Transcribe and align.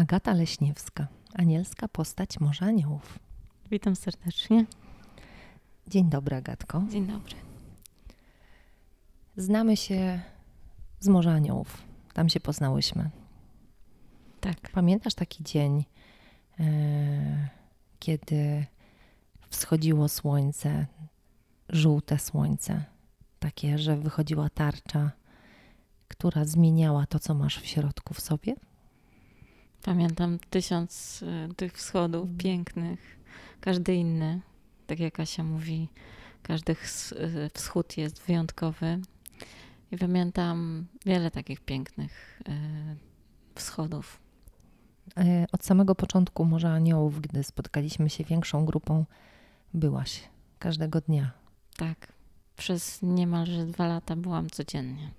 Agata 0.00 0.32
Leśniewska, 0.32 1.06
anielska 1.34 1.88
postać 1.88 2.40
Morza 2.40 2.66
Aniołów. 2.66 3.18
Witam 3.70 3.96
serdecznie. 3.96 4.66
Dzień 5.86 6.10
dobry, 6.10 6.36
Agatko. 6.36 6.82
Dzień 6.90 7.06
dobry. 7.06 7.34
Znamy 9.36 9.76
się 9.76 10.20
z 11.00 11.08
Morza 11.08 11.30
Aniołów. 11.32 11.82
Tam 12.12 12.28
się 12.28 12.40
poznałyśmy. 12.40 13.10
Tak. 14.40 14.70
Pamiętasz 14.72 15.14
taki 15.14 15.44
dzień, 15.44 15.84
e, 16.60 17.48
kiedy 17.98 18.66
wschodziło 19.48 20.08
słońce, 20.08 20.86
żółte 21.68 22.18
słońce, 22.18 22.84
takie, 23.38 23.78
że 23.78 23.96
wychodziła 23.96 24.48
tarcza, 24.50 25.10
która 26.08 26.44
zmieniała 26.44 27.06
to, 27.06 27.18
co 27.18 27.34
masz 27.34 27.60
w 27.60 27.66
środku 27.66 28.14
w 28.14 28.20
sobie? 28.20 28.54
Pamiętam 29.84 30.38
tysiąc 30.50 31.22
y, 31.22 31.54
tych 31.54 31.72
wschodów 31.72 32.22
Mhm. 32.22 32.38
pięknych, 32.38 33.18
każdy 33.60 33.94
inny. 33.94 34.40
Tak 34.86 35.00
jak 35.00 35.14
Kasia 35.14 35.44
mówi, 35.44 35.88
każdy 36.42 36.72
y, 36.72 37.50
wschód 37.54 37.96
jest 37.96 38.22
wyjątkowy. 38.22 39.00
I 39.92 39.98
pamiętam 39.98 40.86
wiele 41.06 41.30
takich 41.30 41.60
pięknych 41.60 42.42
wschodów. 43.54 44.20
E, 45.16 45.46
Od 45.52 45.64
samego 45.64 45.94
początku 45.94 46.44
Morza 46.44 46.70
Aniołów, 46.70 47.20
gdy 47.20 47.42
spotkaliśmy 47.44 48.10
się 48.10 48.24
większą 48.24 48.64
grupą, 48.64 49.04
byłaś 49.74 50.22
każdego 50.58 51.00
dnia. 51.00 51.30
Tak. 51.76 52.12
Przez 52.56 52.98
niemalże 53.02 53.66
dwa 53.66 53.86
lata 53.86 54.16
byłam 54.16 54.50
codziennie. 54.50 55.10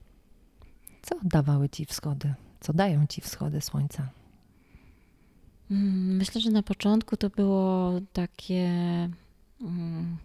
Co 1.02 1.16
dawały 1.24 1.70
ci 1.70 1.86
wschody? 1.86 2.34
Co 2.60 2.74
dają 2.74 3.08
ci 3.08 3.22
wschody 3.22 3.62
słońca? 3.62 4.10
Mm, 5.72 6.18
Myślę, 6.18 6.42
że 6.42 6.52
na 6.52 6.64
początku 6.64 7.18
to 7.18 7.30
było 7.30 7.92
takie 8.14 8.70
mm, 9.62 10.18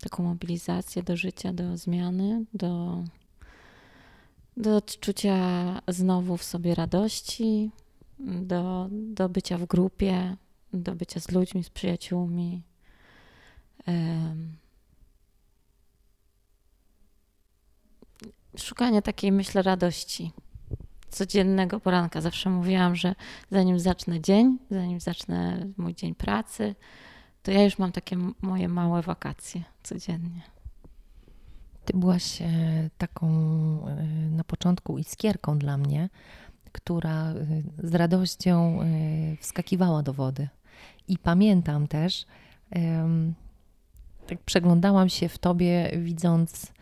taką 0.00 0.22
mobilizację 0.22 1.02
do 1.02 1.16
życia, 1.16 1.52
do 1.52 1.76
zmiany, 1.76 2.44
do, 2.54 3.04
do 4.56 4.76
odczucia 4.76 5.36
znowu 5.88 6.36
w 6.36 6.44
sobie 6.44 6.74
radości, 6.74 7.70
do, 8.42 8.88
do 8.90 9.28
bycia 9.28 9.58
w 9.58 9.66
grupie, 9.66 10.36
do 10.72 10.94
bycia 10.94 11.20
z 11.20 11.30
ludźmi, 11.30 11.64
z 11.64 11.70
przyjaciółmi. 11.70 12.62
Szukanie 18.56 19.02
takiej, 19.02 19.32
myślę, 19.32 19.62
radości 19.62 20.32
codziennego 21.08 21.80
poranka. 21.80 22.20
Zawsze 22.20 22.50
mówiłam, 22.50 22.96
że 22.96 23.14
zanim 23.50 23.80
zacznę 23.80 24.20
dzień, 24.20 24.58
zanim 24.70 25.00
zacznę 25.00 25.66
mój 25.76 25.94
dzień 25.94 26.14
pracy, 26.14 26.74
to 27.42 27.50
ja 27.50 27.64
już 27.64 27.78
mam 27.78 27.92
takie 27.92 28.16
moje 28.42 28.68
małe 28.68 29.02
wakacje 29.02 29.64
codziennie. 29.82 30.42
Ty 31.84 31.96
byłaś 31.96 32.42
e, 32.42 32.46
taką 32.98 33.26
e, 33.86 34.04
na 34.30 34.44
początku 34.44 34.98
iskierką 34.98 35.58
dla 35.58 35.78
mnie, 35.78 36.08
która 36.72 37.30
e, 37.30 37.34
z 37.82 37.94
radością 37.94 38.80
wskakiwała 39.40 40.02
do 40.02 40.12
wody. 40.12 40.48
I 41.08 41.18
pamiętam 41.18 41.86
też, 41.86 42.26
tak 44.26 44.38
przeglądałam 44.44 45.08
się 45.08 45.28
w 45.28 45.38
tobie, 45.38 45.90
widząc 45.98 46.72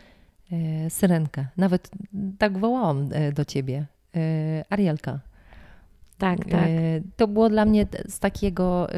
syrenkę. 0.89 1.47
Nawet 1.57 1.91
tak 2.39 2.59
wołałam 2.59 3.09
do 3.35 3.45
ciebie. 3.45 3.87
E, 4.17 4.65
Arielka. 4.71 5.21
Tak, 6.19 6.39
tak. 6.45 6.69
E, 6.69 7.01
To 7.17 7.29
było 7.29 7.49
dla 7.49 7.65
mnie 7.65 7.87
z 8.09 8.19
takiego, 8.19 8.89
e, 8.91 8.93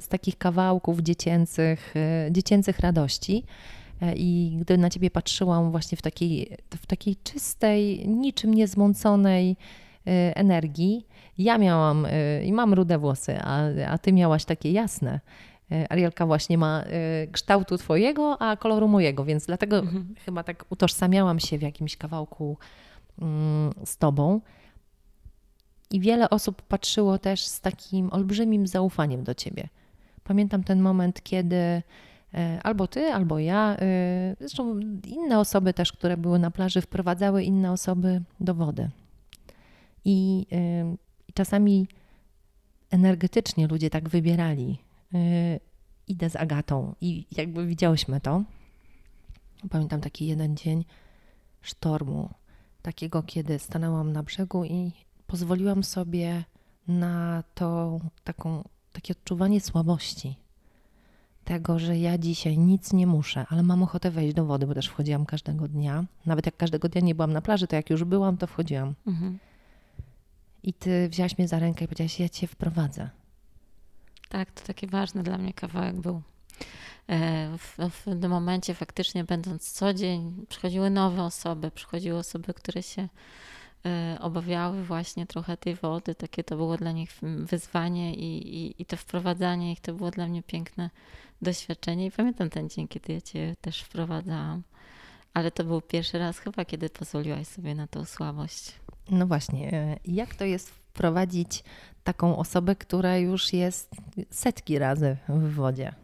z 0.00 0.08
takich 0.08 0.38
kawałków 0.38 1.00
dziecięcych, 1.00 1.94
dziecięcych 2.30 2.78
radości. 2.78 3.44
I 4.16 4.56
gdy 4.60 4.78
na 4.78 4.90
ciebie 4.90 5.10
patrzyłam 5.10 5.70
właśnie 5.70 5.98
w 5.98 6.02
takiej, 6.02 6.56
w 6.70 6.86
takiej 6.86 7.16
czystej, 7.16 8.08
niczym 8.08 8.54
niezmąconej 8.54 9.56
energii, 10.34 11.06
ja 11.38 11.58
miałam 11.58 12.06
i 12.44 12.52
mam 12.52 12.74
rude 12.74 12.98
włosy, 12.98 13.38
a, 13.42 13.60
a 13.88 13.98
ty 13.98 14.12
miałaś 14.12 14.44
takie 14.44 14.72
jasne. 14.72 15.20
Arielka 15.88 16.26
właśnie 16.26 16.58
ma 16.58 16.84
kształtu 17.32 17.78
twojego, 17.78 18.42
a 18.42 18.56
koloru 18.56 18.88
mojego, 18.88 19.24
więc 19.24 19.46
dlatego 19.46 19.78
Mhm. 19.78 20.14
chyba 20.24 20.42
tak 20.42 20.64
utożsamiałam 20.70 21.40
się 21.40 21.58
w 21.58 21.62
jakimś 21.62 21.96
kawałku 21.96 22.58
z 23.84 23.96
tobą. 23.96 24.40
I 25.90 26.00
wiele 26.00 26.30
osób 26.30 26.62
patrzyło 26.62 27.18
też 27.18 27.44
z 27.44 27.60
takim 27.60 28.12
olbrzymim 28.12 28.66
zaufaniem 28.66 29.24
do 29.24 29.34
ciebie. 29.34 29.68
Pamiętam 30.24 30.64
ten 30.64 30.80
moment, 30.80 31.22
kiedy 31.22 31.56
e, 32.34 32.60
albo 32.62 32.86
ty, 32.86 33.12
albo 33.12 33.38
ja, 33.38 33.76
e, 33.76 34.36
zresztą 34.38 34.80
inne 35.06 35.38
osoby 35.38 35.74
też, 35.74 35.92
które 35.92 36.16
były 36.16 36.38
na 36.38 36.50
plaży, 36.50 36.80
wprowadzały 36.80 37.42
inne 37.42 37.72
osoby 37.72 38.22
do 38.40 38.54
wody. 38.54 38.90
I, 40.04 40.46
e, 40.52 40.96
i 41.28 41.32
czasami 41.32 41.88
energetycznie 42.90 43.66
ludzie 43.66 43.90
tak 43.90 44.08
wybierali. 44.08 44.78
Idę 46.08 46.30
z 46.30 46.36
Agatą 46.36 46.94
i 47.00 47.26
jakby 47.32 47.66
widziałyśmy 47.66 48.20
to. 48.20 48.42
Pamiętam 49.70 50.00
taki 50.00 50.26
jeden 50.26 50.56
dzień 50.56 50.84
sztormu, 51.62 52.30
takiego, 52.82 53.22
kiedy 53.22 53.58
stanęłam 53.58 54.12
na 54.12 54.22
brzegu 54.22 54.64
i 54.64 54.92
pozwoliłam 55.26 55.84
sobie 55.84 56.44
na 56.88 57.42
to 57.54 57.98
taką, 58.24 58.68
takie 58.92 59.12
odczuwanie 59.12 59.60
słabości. 59.60 60.36
Tego, 61.44 61.78
że 61.78 61.98
ja 61.98 62.18
dzisiaj 62.18 62.58
nic 62.58 62.92
nie 62.92 63.06
muszę, 63.06 63.46
ale 63.48 63.62
mam 63.62 63.82
ochotę 63.82 64.10
wejść 64.10 64.34
do 64.34 64.44
wody, 64.44 64.66
bo 64.66 64.74
też 64.74 64.86
wchodziłam 64.86 65.26
każdego 65.26 65.68
dnia. 65.68 66.04
Nawet 66.26 66.46
jak 66.46 66.56
każdego 66.56 66.88
dnia 66.88 67.00
nie 67.00 67.14
byłam 67.14 67.32
na 67.32 67.42
plaży, 67.42 67.66
to 67.66 67.76
jak 67.76 67.90
już 67.90 68.04
byłam, 68.04 68.36
to 68.36 68.46
wchodziłam. 68.46 68.94
Mhm. 69.06 69.38
I 70.62 70.72
ty 70.72 71.08
wzięłaś 71.08 71.38
mnie 71.38 71.48
za 71.48 71.58
rękę 71.58 71.84
i 71.84 71.88
powiedziałaś, 71.88 72.20
ja 72.20 72.28
cię 72.28 72.46
wprowadzę. 72.46 73.10
Tak, 74.28 74.50
to 74.50 74.66
taki 74.66 74.86
ważny 74.86 75.22
dla 75.22 75.38
mnie 75.38 75.52
kawałek 75.54 76.00
był. 76.00 76.22
E, 77.08 77.58
W, 77.58 77.76
w 77.90 78.04
tym 78.04 78.30
momencie 78.30 78.74
faktycznie 78.74 79.24
będąc 79.24 79.72
co 79.72 79.94
dzień 79.94 80.46
przychodziły 80.48 80.90
nowe 80.90 81.22
osoby, 81.22 81.70
przychodziły 81.70 82.18
osoby, 82.18 82.54
które 82.54 82.82
się 82.82 83.08
e, 83.86 84.18
obawiały 84.20 84.84
właśnie 84.84 85.26
trochę 85.26 85.56
tej 85.56 85.74
wody. 85.74 86.14
Takie 86.14 86.44
to 86.44 86.56
było 86.56 86.76
dla 86.76 86.92
nich 86.92 87.10
wyzwanie 87.22 88.14
i, 88.14 88.56
i, 88.56 88.82
i 88.82 88.86
to 88.86 88.96
wprowadzanie 88.96 89.72
ich 89.72 89.80
to 89.80 89.92
było 89.92 90.10
dla 90.10 90.26
mnie 90.26 90.42
piękne 90.42 90.90
doświadczenie. 91.42 92.06
I 92.06 92.10
pamiętam 92.10 92.50
ten 92.50 92.68
dzień, 92.68 92.88
kiedy 92.88 93.12
ja 93.12 93.20
Cię 93.20 93.56
też 93.60 93.80
wprowadzałam. 93.82 94.62
Ale 95.34 95.50
to 95.50 95.64
był 95.64 95.80
pierwszy 95.80 96.18
raz 96.18 96.38
chyba, 96.38 96.64
kiedy 96.64 96.90
pozwoliłaś 96.90 97.46
sobie 97.46 97.74
na 97.74 97.86
tą 97.86 98.04
słabość. 98.04 98.72
No 99.10 99.26
właśnie, 99.26 99.72
e, 99.72 99.96
jak 100.04 100.34
to 100.34 100.44
jest 100.44 100.70
wprowadzić 100.70 101.64
taką 102.04 102.36
osobę, 102.36 102.76
która 102.76 103.16
już 103.16 103.52
jest 103.52 103.90
setki 104.30 104.78
razy 104.78 105.16
w 105.28 105.54
wodzie? 105.54 105.94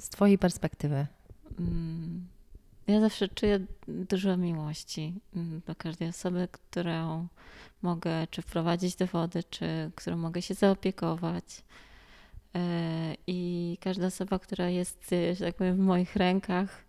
Z 0.00 0.08
twojej 0.08 0.38
perspektywy. 0.38 1.06
Mm, 1.58 2.26
Ja 2.86 3.00
zawsze 3.00 3.28
czuję 3.28 3.60
dużo 3.88 4.36
miłości 4.36 5.14
mm, 5.36 5.62
do 5.66 5.74
każdej 5.74 6.08
osoby, 6.08 6.48
którą 6.52 7.28
mogę 7.82 8.26
czy 8.30 8.42
wprowadzić 8.42 8.96
do 8.96 9.06
wody, 9.06 9.44
czy 9.50 9.90
którą 9.94 10.16
mogę 10.16 10.42
się 10.42 10.54
zaopiekować. 10.54 11.62
E, 12.54 13.14
I 13.26 13.78
każda 13.80 14.06
osoba, 14.06 14.38
która 14.38 14.68
jest, 14.68 15.12
e, 15.12 15.34
że 15.34 15.44
tak 15.44 15.54
powiem, 15.54 15.76
w 15.76 15.80
moich 15.80 16.16
rękach, 16.16 16.84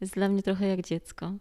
jest 0.00 0.14
dla 0.14 0.28
mnie 0.28 0.42
trochę 0.42 0.66
jak 0.66 0.82
dziecko. 0.82 1.32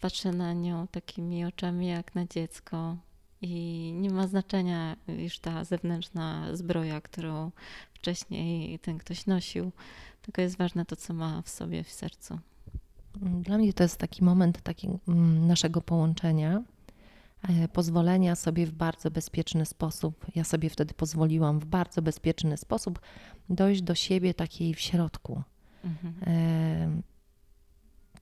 Patrzę 0.00 0.32
na 0.32 0.52
nią 0.52 0.86
takimi 0.86 1.44
oczami 1.44 1.86
jak 1.86 2.14
na 2.14 2.26
dziecko. 2.26 2.96
I 3.42 3.92
nie 3.96 4.10
ma 4.10 4.26
znaczenia 4.26 4.96
już 5.08 5.38
ta 5.38 5.64
zewnętrzna 5.64 6.56
zbroja, 6.56 7.00
którą 7.00 7.50
wcześniej 7.94 8.78
ten 8.78 8.98
ktoś 8.98 9.26
nosił, 9.26 9.72
tylko 10.22 10.42
jest 10.42 10.56
ważne 10.56 10.84
to, 10.84 10.96
co 10.96 11.14
ma 11.14 11.42
w 11.42 11.48
sobie, 11.48 11.84
w 11.84 11.90
sercu. 11.90 12.38
Dla 13.16 13.58
mnie 13.58 13.72
to 13.72 13.82
jest 13.82 13.96
taki 13.96 14.24
moment 14.24 14.62
taki, 14.62 14.88
mm, 15.08 15.46
naszego 15.46 15.80
połączenia, 15.80 16.62
e, 17.48 17.68
pozwolenia 17.68 18.36
sobie 18.36 18.66
w 18.66 18.72
bardzo 18.72 19.10
bezpieczny 19.10 19.66
sposób, 19.66 20.26
ja 20.34 20.44
sobie 20.44 20.70
wtedy 20.70 20.94
pozwoliłam 20.94 21.60
w 21.60 21.64
bardzo 21.64 22.02
bezpieczny 22.02 22.56
sposób 22.56 23.00
dojść 23.50 23.82
do 23.82 23.94
siebie 23.94 24.34
takiej 24.34 24.74
w 24.74 24.80
środku, 24.80 25.42
Mhm. 25.84 26.14
e, 26.26 27.02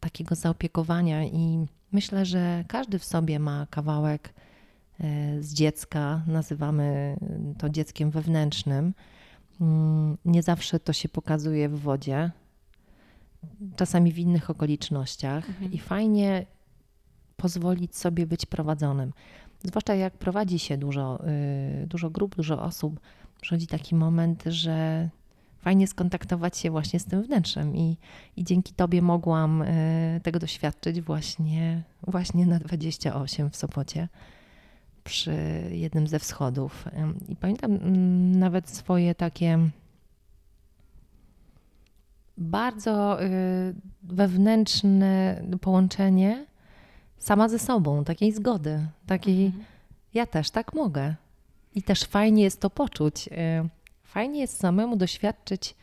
takiego 0.01 0.35
zaopiekowania 0.35 1.25
i 1.25 1.67
myślę, 1.93 2.27
że 2.27 2.65
każdy 2.69 2.99
w 2.99 3.05
sobie 3.05 3.39
ma 3.39 3.67
kawałek 3.71 4.35
e, 5.01 5.43
z 5.43 5.55
dziecka, 5.55 6.23
nazywamy 6.27 7.17
to 7.59 7.69
dzieckiem 7.69 8.11
wewnętrznym. 8.11 8.95
Mm, 9.61 10.17
Nie 10.25 10.43
zawsze 10.43 10.81
to 10.81 10.93
się 10.93 11.09
pokazuje 11.09 11.69
w 11.69 11.81
wodzie, 11.81 12.31
czasami 13.77 14.13
w 14.13 14.19
innych 14.19 14.51
okolicznościach 14.51 15.49
Mhm. 15.49 15.73
i 15.73 15.79
fajnie 15.79 16.47
pozwolić 17.37 17.97
sobie 17.97 18.27
być 18.27 18.47
prowadzonym. 18.47 19.13
zwłaszcza 19.65 19.95
jak 19.95 20.13
prowadzi 20.19 20.59
się 20.59 20.77
dużo, 20.79 21.25
y, 21.83 21.87
dużo 21.87 22.11
grup, 22.11 22.37
dużo 22.37 22.63
osób, 22.63 23.01
przychodzi 23.41 23.67
taki 23.67 23.95
moment, 23.95 24.45
że 24.47 25.09
fajnie 25.59 25.87
skontaktować 25.87 26.59
się 26.59 26.71
właśnie 26.71 27.01
z 27.01 27.05
tym 27.05 27.23
wnętrzem 27.23 27.77
i, 27.77 27.97
i 28.37 28.45
dzięki 28.45 28.75
Tobie 28.75 29.03
mogłam 29.03 29.63
y, 29.63 30.21
tego 30.23 30.39
doświadczyć 30.39 31.01
właśnie, 31.01 31.83
właśnie 32.07 32.47
na 32.47 32.59
28 32.59 33.51
w 33.51 33.57
Sopocie 33.57 34.09
przy 35.09 35.35
jednym 35.71 36.07
ze 36.07 36.19
wschodów. 36.19 36.85
I 37.29 37.37
pamiętam 37.37 37.73
mm, 37.73 38.39
nawet 38.39 38.69
swoje 38.69 39.15
takie 39.15 39.59
bardzo 42.39 43.23
y, 43.23 43.75
wewnętrzne 44.03 45.43
połączenie 45.61 46.47
sama 47.19 47.49
ze 47.49 47.59
sobą, 47.59 48.05
takiej 48.05 48.33
zgody, 48.33 48.87
takiej 49.07 49.47
mhm. 49.47 49.65
ja 50.15 50.27
też 50.27 50.51
tak 50.51 50.75
mogę. 50.75 51.15
I 51.75 51.83
też 51.83 52.05
fajnie 52.05 52.43
jest 52.43 52.61
to 52.61 52.71
poczuć. 52.71 53.29
Y, 53.29 53.33
fajnie 54.03 54.41
jest 54.41 54.59
samemu 54.59 54.97
doświadczyć 54.97 55.75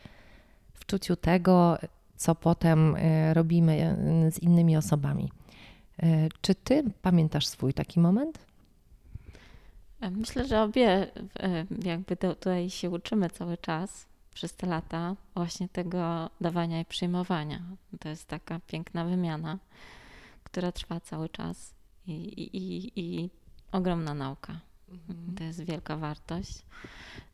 w 0.74 0.86
czuciu 0.86 1.16
tego, 1.16 1.78
co 2.16 2.34
potem 2.34 2.96
y, 2.96 3.34
robimy 3.34 3.96
z 4.30 4.38
innymi 4.38 4.76
osobami. 4.76 5.30
Czy 6.40 6.54
ty 6.54 6.84
pamiętasz 7.02 7.46
swój 7.46 7.74
taki 7.74 8.00
moment? 8.00 8.38
Myślę, 10.00 10.46
że 10.46 10.62
obie 10.62 11.06
jakby 11.84 12.16
tutaj 12.16 12.70
się 12.70 12.90
uczymy 12.90 13.30
cały 13.30 13.56
czas 13.56 14.06
przez 14.34 14.54
te 14.54 14.66
lata 14.66 15.16
właśnie 15.34 15.68
tego 15.68 16.30
dawania 16.40 16.80
i 16.80 16.84
przyjmowania. 16.84 17.62
To 18.00 18.08
jest 18.08 18.28
taka 18.28 18.60
piękna 18.66 19.04
wymiana, 19.04 19.58
która 20.44 20.72
trwa 20.72 21.00
cały 21.00 21.28
czas 21.28 21.74
i, 22.06 22.12
i, 22.12 22.56
i, 22.56 22.92
i 22.96 23.30
ogromna 23.72 24.14
nauka. 24.14 24.60
Mhm. 24.88 25.34
To 25.36 25.44
jest 25.44 25.64
wielka 25.64 25.96
wartość. 25.96 26.62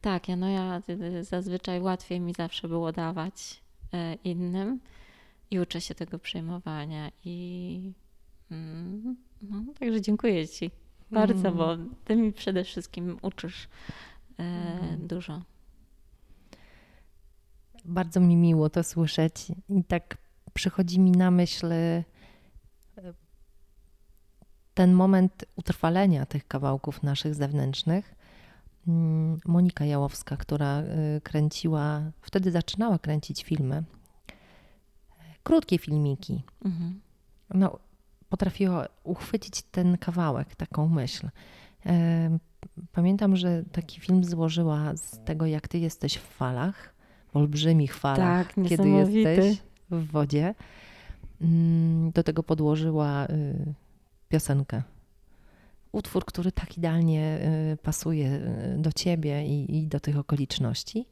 Tak, 0.01 0.29
ja, 0.29 0.37
no 0.37 0.49
ja 0.49 0.83
zazwyczaj 1.21 1.81
łatwiej 1.81 2.21
mi 2.21 2.33
zawsze 2.33 2.69
było 2.69 2.93
dawać 2.93 3.63
e, 3.93 4.15
innym 4.15 4.81
i 5.51 5.61
uczę 5.61 5.81
się 5.81 5.95
tego 5.95 6.19
przyjmowania 6.19 7.11
i 7.25 7.93
mm, 8.51 9.17
no, 9.43 9.65
także 9.81 10.01
dziękuję 10.01 10.49
Ci 10.49 10.71
bardzo, 11.13 11.49
mm. 11.49 11.57
bo 11.57 11.77
Ty 12.05 12.17
mi 12.17 12.33
przede 12.33 12.65
wszystkim 12.65 13.19
uczysz 13.23 13.69
e, 14.39 14.43
mm. 14.43 15.07
dużo. 15.07 15.43
Bardzo 17.85 18.21
mi 18.21 18.37
miło 18.37 18.71
to 18.71 18.83
słyszeć 18.83 19.47
i 19.69 19.85
tak 19.85 20.17
przychodzi 20.55 21.01
mi 21.01 21.11
na 21.11 21.31
myśl 21.31 21.73
e, 21.73 22.05
ten 24.75 24.93
moment 24.93 25.45
utrwalenia 25.57 26.27
tych 26.27 26.49
kawałków 26.49 27.03
naszych 27.03 27.35
zewnętrznych. 27.35 28.15
Mm, 28.89 29.41
Monika 29.47 29.85
Jałowska, 29.85 30.37
która 30.37 30.79
e, 30.79 31.21
kręciła, 31.21 32.03
wtedy 32.21 32.51
zaczynała 32.51 32.99
kręcić 32.99 33.45
filmy, 33.45 33.85
krótkie 35.43 35.79
filmiki. 35.79 36.43
Mhm. 36.65 37.01
No, 37.55 37.79
potrafiła 38.33 38.87
uchwycić 39.05 39.63
ten 39.63 39.99
kawałek, 39.99 40.57
taką 40.57 40.89
myśl. 40.89 41.29
E, 41.87 42.39
pamiętam, 42.93 43.37
że 43.37 43.63
taki 43.73 44.01
film 44.01 44.25
złożyła 44.25 44.97
z 44.97 45.25
tego, 45.25 45.47
jak 45.47 45.69
ty 45.69 45.79
jesteś 45.79 46.15
w 46.15 46.23
falach 46.23 46.95
olbrzymich 47.35 47.95
falach, 47.95 48.55
tak, 48.55 48.69
kiedy 48.69 48.89
jesteś 48.89 49.63
w 49.91 50.11
wodzie. 50.11 50.55
Mm, 51.41 52.11
do 52.11 52.23
tego 52.23 52.43
podłożyła 52.43 53.27
y, 53.27 53.75
piosenkę. 54.29 54.83
Utwór, 55.93 56.25
który 56.25 56.53
tak 56.53 56.79
idealnie 56.79 57.39
y, 57.73 57.77
pasuje 57.77 58.29
y, 58.29 58.79
do 58.79 58.93
ciebie 58.93 59.47
i, 59.47 59.77
i 59.77 59.87
do 59.87 60.01
tych 60.01 60.19
okoliczności. 60.19 61.07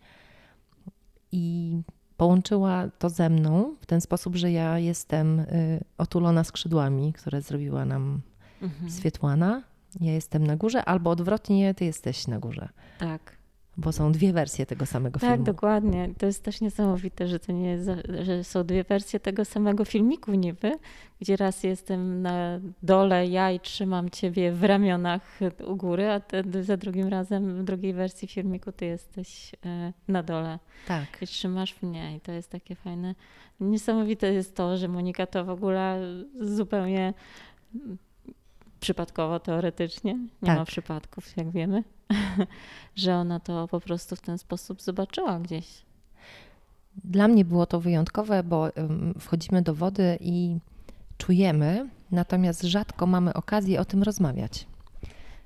I 1.32 1.76
połączyła 2.20 2.88
to 2.98 3.08
ze 3.08 3.30
mną 3.30 3.74
w 3.80 3.86
ten 3.86 4.00
sposób, 4.00 4.36
że 4.36 4.52
ja 4.52 4.78
jestem 4.78 5.46
otulona 5.98 6.44
skrzydłami, 6.44 7.12
które 7.12 7.42
zrobiła 7.42 7.84
nam 7.84 8.20
mhm. 8.62 8.90
Swietłana. 8.90 9.62
Ja 10.00 10.12
jestem 10.12 10.46
na 10.46 10.56
górze, 10.56 10.84
albo 10.84 11.10
odwrotnie, 11.10 11.74
ty 11.74 11.84
jesteś 11.84 12.26
na 12.26 12.38
górze. 12.38 12.68
Tak 12.98 13.39
bo 13.76 13.92
są 13.92 14.12
dwie 14.12 14.32
wersje 14.32 14.66
tego 14.66 14.86
samego 14.86 15.20
tak, 15.20 15.30
filmu. 15.30 15.44
Tak, 15.44 15.54
dokładnie. 15.54 16.10
To 16.18 16.26
jest 16.26 16.44
też 16.44 16.60
niesamowite, 16.60 17.28
że 17.28 17.40
to 17.40 17.52
nie 17.52 17.70
jest, 17.70 17.90
że 18.22 18.44
są 18.44 18.64
dwie 18.64 18.84
wersje 18.84 19.20
tego 19.20 19.44
samego 19.44 19.84
filmiku 19.84 20.34
niby, 20.34 20.72
gdzie 21.20 21.36
raz 21.36 21.62
jestem 21.62 22.22
na 22.22 22.60
dole 22.82 23.26
ja 23.26 23.50
i 23.50 23.60
trzymam 23.60 24.10
ciebie 24.10 24.52
w 24.52 24.64
ramionach 24.64 25.38
u 25.66 25.76
góry, 25.76 26.10
a 26.10 26.20
te, 26.20 26.62
za 26.62 26.76
drugim 26.76 27.08
razem 27.08 27.58
w 27.58 27.64
drugiej 27.64 27.94
wersji 27.94 28.28
filmiku 28.28 28.72
ty 28.72 28.84
jesteś 28.84 29.52
e, 29.66 29.92
na 30.08 30.22
dole. 30.22 30.58
Tak. 30.88 31.22
I 31.22 31.26
trzymasz 31.26 31.82
mnie 31.82 32.16
i 32.16 32.20
to 32.20 32.32
jest 32.32 32.50
takie 32.50 32.74
fajne. 32.74 33.14
Niesamowite 33.60 34.32
jest 34.32 34.56
to, 34.56 34.76
że 34.76 34.88
Monika 34.88 35.26
to 35.26 35.44
w 35.44 35.50
ogóle 35.50 36.00
zupełnie 36.40 37.14
przypadkowo 38.80 39.40
teoretycznie, 39.40 40.14
nie 40.14 40.46
tak. 40.46 40.58
ma 40.58 40.64
przypadków, 40.64 41.36
jak 41.36 41.50
wiemy, 41.50 41.84
że 42.96 43.14
ona 43.14 43.40
to 43.40 43.68
po 43.68 43.80
prostu 43.80 44.16
w 44.16 44.20
ten 44.20 44.38
sposób 44.38 44.82
zobaczyła 44.82 45.40
gdzieś. 45.40 45.66
Dla 47.04 47.28
mnie 47.28 47.44
było 47.44 47.66
to 47.66 47.80
wyjątkowe, 47.80 48.42
bo 48.42 48.68
wchodzimy 49.20 49.62
do 49.62 49.74
wody 49.74 50.18
i 50.20 50.58
czujemy, 51.18 51.88
natomiast 52.10 52.62
rzadko 52.62 53.06
mamy 53.06 53.34
okazję 53.34 53.80
o 53.80 53.84
tym 53.84 54.02
rozmawiać. 54.02 54.66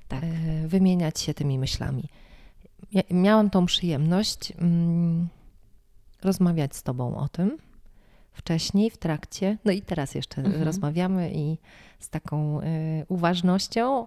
Tak. 0.08 0.24
E, 0.24 0.68
wymieniać 0.68 1.20
się 1.20 1.34
tymi 1.34 1.58
myślami. 1.58 2.04
Ja 2.92 3.02
miałam 3.10 3.50
tą 3.50 3.66
przyjemność 3.66 4.52
mm, 4.58 5.28
rozmawiać 6.22 6.76
z 6.76 6.82
Tobą 6.82 7.16
o 7.16 7.28
tym 7.28 7.58
wcześniej, 8.34 8.90
w 8.90 8.96
trakcie, 8.96 9.58
no 9.64 9.72
i 9.72 9.82
teraz 9.82 10.14
jeszcze 10.14 10.42
mhm. 10.42 10.62
rozmawiamy 10.62 11.32
i 11.34 11.58
z 11.98 12.10
taką 12.10 12.60
y, 12.60 12.64
uważnością 13.08 14.06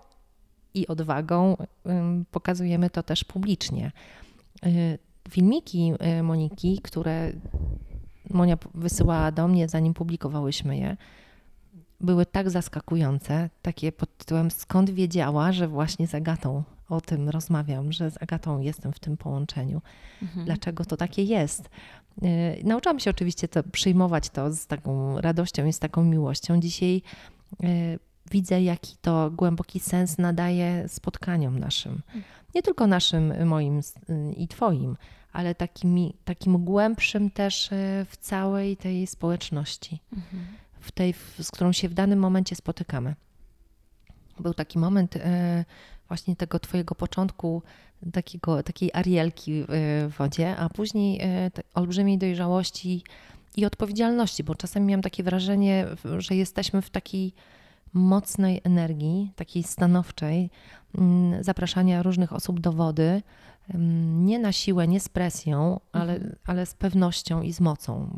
i 0.74 0.88
odwagą 0.88 1.58
pokazujemy 2.32 2.90
to 2.90 3.04
też 3.04 3.24
publicznie. 3.24 3.92
Y, 4.66 5.00
filmiki 5.30 5.92
y, 6.20 6.24
Moniki, 6.24 6.80
które 6.84 7.32
Monia 8.30 8.58
wysyłała 8.74 9.32
do 9.32 9.48
mnie, 9.48 9.70
zanim 9.70 9.94
publikowałyśmy 9.94 10.78
je, 10.78 10.98
były 12.00 12.26
tak 12.26 12.50
zaskakujące, 12.50 13.50
takie 13.62 13.92
pod 13.92 14.18
tytułem 14.18 14.52
skąd 14.52 14.90
wiedziała, 14.90 15.52
że 15.52 15.68
właśnie 15.68 16.08
z 16.08 16.16
Agatą 16.16 16.64
o 16.89 17.01
tym 17.01 17.30
rozmawiam, 17.30 17.92
że 17.92 18.12
z 18.12 18.22
Agatą 18.22 18.62
jestem 18.62 18.94
w 18.94 19.00
tym 19.00 19.18
połączeniu. 19.18 19.81
Mhm. 20.21 20.45
Dlaczego 20.45 20.85
to 20.85 20.97
takie 20.97 21.23
jest? 21.23 21.69
Nauczyłam 22.64 23.00
się 23.00 23.09
oczywiście 23.09 23.47
to, 23.47 23.64
przyjmować 23.64 24.30
to 24.30 24.54
z 24.54 24.68
taką 24.68 25.21
radością 25.21 25.66
i 25.66 25.73
z 25.73 25.80
taką 25.80 26.04
miłością. 26.04 26.59
Dzisiaj 26.59 27.02
Y, 27.64 28.00
widzę, 28.31 28.62
jaki 28.62 28.95
to 29.02 29.31
głęboki 29.31 29.80
sens 29.80 30.18
nadaje 30.18 30.88
spotkaniom 30.88 31.59
naszym. 31.59 32.02
Nie 32.56 32.64
tylko 32.64 32.88
naszym, 32.88 33.47
moim 33.47 33.81
i 34.38 34.47
Twoim, 34.47 34.97
ale 35.33 35.56
takim, 35.56 36.14
takim 36.26 36.66
głębszym 36.66 37.31
też 37.31 37.71
y, 37.71 38.06
w 38.09 38.18
całej 38.18 38.78
tej 38.78 39.07
społeczności, 39.07 40.00
mhm. 40.14 40.45
w 40.80 40.92
tej, 40.92 41.14
z 41.40 41.52
którą 41.52 41.71
się 41.71 41.90
w 41.90 41.94
danym 41.94 42.19
momencie 42.19 42.56
spotykamy. 42.56 43.16
Był 44.40 44.54
taki 44.54 44.80
moment 44.80 45.16
y, 45.16 45.19
właśnie 46.07 46.35
tego 46.35 46.59
Twojego 46.59 46.95
początku, 46.95 47.64
takiego, 48.14 48.64
takiej 48.64 48.90
arielki 48.94 49.64
w 49.68 50.14
wodzie, 50.18 50.57
a 50.57 50.69
później 50.69 51.21
olbrzymiej 51.73 52.18
dojrzałości 52.18 53.04
i 53.57 53.66
odpowiedzialności, 53.66 54.44
bo 54.44 54.56
czasami 54.56 54.85
miałam 54.85 55.02
takie 55.02 55.23
wrażenie, 55.23 55.85
że 56.18 56.35
jesteśmy 56.35 56.81
w 56.81 56.90
takiej 56.90 57.33
mocnej 57.94 58.61
energii, 58.64 59.31
takiej 59.35 59.64
stanowczej, 59.64 60.49
mm, 60.97 61.44
zapraszania 61.44 62.04
różnych 62.04 62.33
osób 62.33 62.59
do 62.59 62.71
wody, 62.71 63.21
mm, 63.73 64.26
nie 64.26 64.40
na 64.40 64.52
siłę, 64.52 64.87
nie 64.87 64.99
z 64.99 65.09
presją, 65.09 65.80
ale, 65.92 66.14
mhm. 66.14 66.35
ale 66.45 66.66
z 66.66 66.73
pewnością 66.73 67.42
i 67.42 67.54
z 67.54 67.59
mocą. 67.59 68.09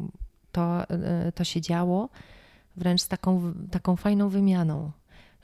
To, 0.52 0.90
e, 0.90 1.32
to 1.32 1.44
się 1.44 1.62
działo 1.62 2.10
wręcz 2.76 3.02
z 3.02 3.08
taką, 3.08 3.54
taką 3.72 3.96
fajną 3.96 4.30
wymianą, 4.30 4.92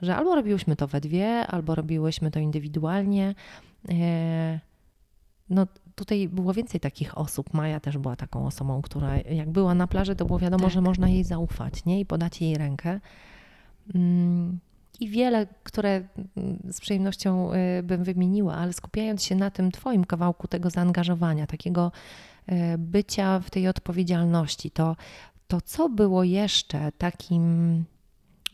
że 0.02 0.16
albo 0.16 0.36
robiłyśmy 0.36 0.76
to 0.76 0.88
we 0.88 1.02
dwie, 1.02 1.48
albo 1.48 1.76
robiłyśmy 1.76 2.32
to 2.32 2.40
indywidualnie. 2.40 3.36
E, 3.90 4.60
no, 5.50 5.68
tutaj 5.96 6.30
było 6.30 6.54
więcej 6.54 6.80
takich 6.80 7.18
osób. 7.18 7.54
Maja 7.54 7.80
też 7.80 7.98
była 7.98 8.16
taką 8.16 8.46
osobą, 8.46 8.82
która 8.82 9.18
jak 9.18 9.50
była 9.50 9.76
na 9.76 9.88
plaży, 9.88 10.16
to 10.16 10.26
było 10.26 10.40
wiadomo, 10.40 10.64
tak. 10.64 10.74
że 10.74 10.82
można 10.82 11.10
jej 11.10 11.24
zaufać 11.24 11.86
nie? 11.86 12.00
i 12.00 12.06
podać 12.06 12.42
jej 12.42 12.58
rękę. 12.58 13.00
Mm, 13.96 14.60
I 15.00 15.10
wiele, 15.10 15.48
które 15.64 15.90
mm, 16.38 16.60
z 16.70 16.82
przyjemnością 16.82 17.54
y, 17.54 17.84
bym 17.84 18.04
wymieniła, 18.04 18.56
ale 18.56 18.74
skupiając 18.74 19.24
się 19.24 19.36
na 19.36 19.52
tym 19.52 19.72
Twoim 19.72 20.06
kawałku 20.06 20.48
tego 20.48 20.70
zaangażowania, 20.70 21.48
takiego 21.48 21.92
y, 22.52 22.54
bycia 22.78 23.40
w 23.40 23.50
tej 23.50 23.68
odpowiedzialności, 23.68 24.72
to, 24.72 24.96
to 25.48 25.62
co 25.62 25.90
było 25.90 26.24
jeszcze 26.24 26.92
takim 26.92 27.84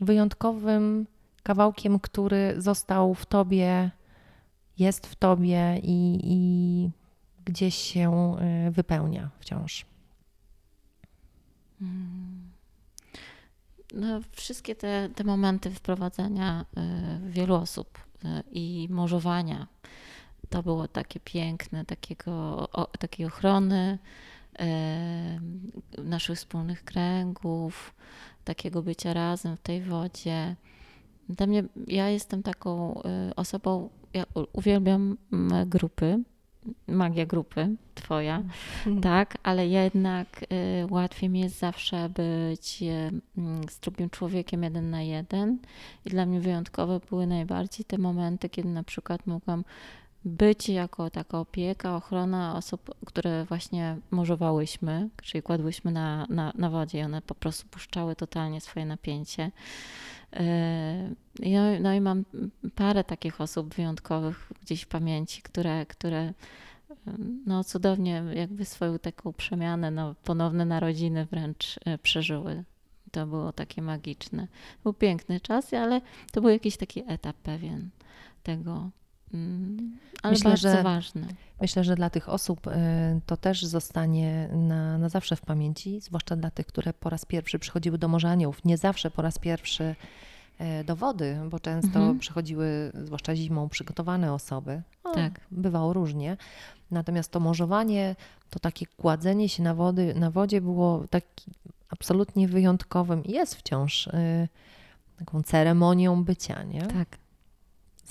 wyjątkowym 0.02 1.06
kawałkiem, 1.44 2.00
który 2.00 2.56
został 2.58 3.14
w 3.14 3.26
tobie, 3.26 3.92
jest 4.78 5.08
w 5.08 5.16
tobie 5.16 5.80
i, 5.84 6.20
i 6.24 6.90
gdzieś 7.46 7.76
się 7.76 8.36
y, 8.68 8.72
wypełnia 8.72 9.30
wciąż. 9.40 9.86
Mm. 11.82 12.52
No, 13.94 14.22
wszystkie 14.32 14.76
te, 14.76 15.10
te 15.16 15.24
momenty 15.24 15.72
wprowadzania 15.72 16.66
y, 16.78 17.32
wielu 17.32 17.56
osób 17.56 17.98
y, 17.98 18.28
i 18.52 18.88
morzowania 18.90 19.68
to 20.50 20.64
było 20.64 20.88
takie 20.88 21.20
piękne, 21.20 21.86
takiego, 21.86 22.34
o, 22.72 22.86
takiej 22.86 23.26
ochrony 23.26 24.00
naszych 25.98 26.38
wspólnych 26.38 26.86
kręgów, 26.86 27.94
takiego 28.44 28.82
bycia 28.82 29.14
razem 29.14 29.58
w 29.58 29.62
tej 29.62 29.82
wodzie. 29.82 30.56
Dla 31.38 31.48
mnie, 31.48 31.64
ja 31.88 32.10
jestem 32.10 32.44
taką 32.44 33.02
osobą, 33.36 33.90
ja 34.14 34.24
uwielbiam 34.54 35.18
grupy, 35.66 36.24
magia 36.88 37.26
grupy 37.26 37.76
twoja, 37.96 38.44
tak, 39.02 39.38
ale 39.44 39.68
jednak 39.68 40.28
y, 40.44 40.88
łatwiej 40.90 41.30
mi 41.30 41.40
jest 41.40 41.60
zawsze 41.60 42.10
być 42.10 42.84
y, 42.84 43.22
z 43.70 43.80
drugim 43.80 44.10
człowiekiem 44.10 44.64
jeden 44.64 44.90
na 44.90 45.02
jeden. 45.02 45.58
I 46.06 46.10
dla 46.10 46.26
mnie 46.26 46.40
wyjątkowe 46.40 47.00
były 47.10 47.28
najbardziej 47.28 47.86
te 47.86 47.98
momenty, 47.98 48.50
kiedy 48.50 48.70
na 48.70 48.84
przykład 48.84 49.28
mogłam 49.28 49.64
być 50.26 50.70
jako 50.70 51.10
taka 51.10 51.40
opieka, 51.40 51.96
ochrona 51.96 52.56
osób, 52.56 52.96
które 53.06 53.46
właśnie 53.46 53.98
morzowałyśmy, 54.12 55.10
czyli 55.24 55.42
kładłyśmy 55.42 55.92
na, 55.92 56.28
na, 56.30 56.54
na 56.56 56.70
wodzie 56.70 57.00
i 57.00 57.04
one 57.04 57.22
po 57.22 57.36
prostu 57.36 57.68
puszczały 57.68 58.16
totalnie 58.16 58.62
swoje 58.62 58.86
napięcie. 58.86 59.52
No, 61.40 61.80
no 61.82 61.94
i 61.94 62.02
mam 62.02 62.24
parę 62.76 63.04
takich 63.04 63.42
osób 63.42 63.76
wyjątkowych 63.76 64.52
gdzieś 64.62 64.82
w 64.82 64.88
pamięci, 64.88 65.42
które, 65.42 65.86
które 65.86 66.34
no 67.46 67.64
cudownie 67.64 68.24
jakby 68.34 68.66
swoją 68.66 69.00
taką 69.00 69.34
przemianę, 69.34 69.92
no 69.92 70.16
ponowne 70.24 70.66
narodziny 70.66 71.26
wręcz 71.26 71.80
e, 71.86 71.98
przeżyły. 71.98 72.64
To 73.12 73.28
było 73.28 73.54
takie 73.54 73.82
magiczne. 73.82 74.48
Był 74.84 74.94
piękny 74.94 75.40
czas, 75.40 75.74
ale 75.74 76.02
to 76.32 76.42
był 76.42 76.50
jakiś 76.50 76.78
taki 76.78 77.04
etap 77.08 77.38
pewien 77.38 77.90
tego. 78.44 78.90
Mm, 79.34 79.98
ale 80.24 80.32
myślę, 80.32 80.50
bardzo 80.50 80.72
że, 80.72 80.84
ważny. 80.84 81.28
Myślę, 81.62 81.84
że 81.84 81.96
dla 81.96 82.10
tych 82.10 82.30
osób 82.30 82.68
e, 82.68 83.20
to 83.26 83.38
też 83.38 83.66
zostanie 83.66 84.50
na, 84.54 84.98
na 84.98 85.10
zawsze 85.10 85.36
w 85.36 85.42
pamięci, 85.42 86.02
zwłaszcza 86.02 86.36
dla 86.36 86.52
tych, 86.52 86.66
które 86.66 86.94
po 86.94 87.10
raz 87.10 87.26
pierwszy 87.26 87.60
przychodziły 87.60 87.98
do 87.98 88.08
Morzaniów. 88.08 88.66
Nie 88.66 88.78
zawsze 88.78 89.12
po 89.12 89.22
raz 89.22 89.40
pierwszy 89.40 89.96
E, 90.62 90.84
do 90.84 90.96
wody, 90.96 91.38
bo 91.50 91.60
często 91.60 92.00
mhm. 92.00 92.20
przychodziły, 92.20 92.92
zwłaszcza 93.04 93.36
zimą, 93.36 93.70
przygotowane 93.70 94.34
osoby. 94.34 94.82
No, 95.04 95.14
tak. 95.14 95.40
Bywało 95.52 95.94
różnie. 95.94 96.38
Natomiast 96.92 97.32
to 97.32 97.40
morzowanie, 97.40 98.16
to 98.50 98.60
takie 98.60 98.86
kładzenie 98.86 99.50
się 99.50 99.64
na, 99.64 99.76
wody, 99.76 100.14
na 100.14 100.32
wodzie 100.32 100.62
było 100.62 101.04
taki 101.10 101.52
absolutnie 101.90 102.48
wyjątkowym 102.48 103.24
i 103.24 103.32
jest 103.32 103.56
wciąż 103.56 104.08
y, 104.08 104.48
taką 105.20 105.44
ceremonią 105.44 106.24
bycia, 106.24 106.64
nie? 106.64 106.82
Tak. 106.82 107.18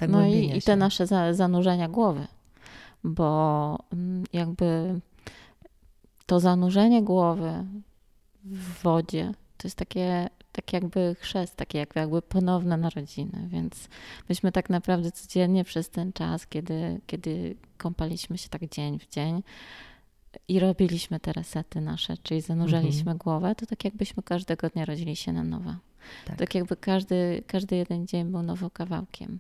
No 0.09 0.27
i, 0.27 0.57
i 0.57 0.63
te 0.63 0.77
nasze 0.77 1.07
zanurzenia 1.35 1.89
głowy, 1.89 2.27
bo 3.05 3.79
mm, 3.93 4.25
jakby 4.33 5.01
to 6.27 6.41
zanurzenie 6.41 7.03
głowy 7.03 7.65
w 8.45 8.83
wodzie 8.83 9.33
to 9.57 9.69
jest 9.69 9.77
takie 9.77 10.29
tak 10.53 10.73
jakby 10.73 11.17
chrzest, 11.21 11.57
takie 11.57 11.79
jak, 11.79 11.97
jakby 11.97 12.23
ponowne 12.23 12.77
narodziny, 12.77 13.49
więc 13.49 13.89
myśmy 14.29 14.53
tak 14.53 14.71
naprawdę 14.71 15.13
codziennie 15.13 15.65
przez 15.65 15.91
ten 15.91 16.13
czas, 16.13 16.47
kiedy, 16.47 17.01
kiedy 17.07 17.57
kąpaliśmy 17.79 18.39
się 18.39 18.49
tak 18.49 18.69
dzień 18.69 18.99
w 18.99 19.09
dzień 19.09 19.43
i 20.49 20.61
robiliśmy 20.61 21.21
te 21.21 21.33
resety 21.33 21.81
nasze, 21.81 22.17
czyli 22.23 22.41
zanurzaliśmy 22.41 23.01
mhm. 23.01 23.19
głowę, 23.19 23.55
to 23.55 23.67
tak 23.67 23.85
jakbyśmy 23.85 24.23
każdego 24.23 24.69
dnia 24.69 24.85
rodzili 24.85 25.17
się 25.17 25.33
na 25.33 25.45
nowo. 25.45 25.75
Tak. 26.27 26.37
tak 26.37 26.55
jakby 26.55 26.77
każdy, 26.77 27.43
każdy 27.47 27.77
jeden 27.77 28.07
dzień 28.07 28.25
był 28.25 28.43
nowym 28.43 28.71
kawałkiem. 28.71 29.39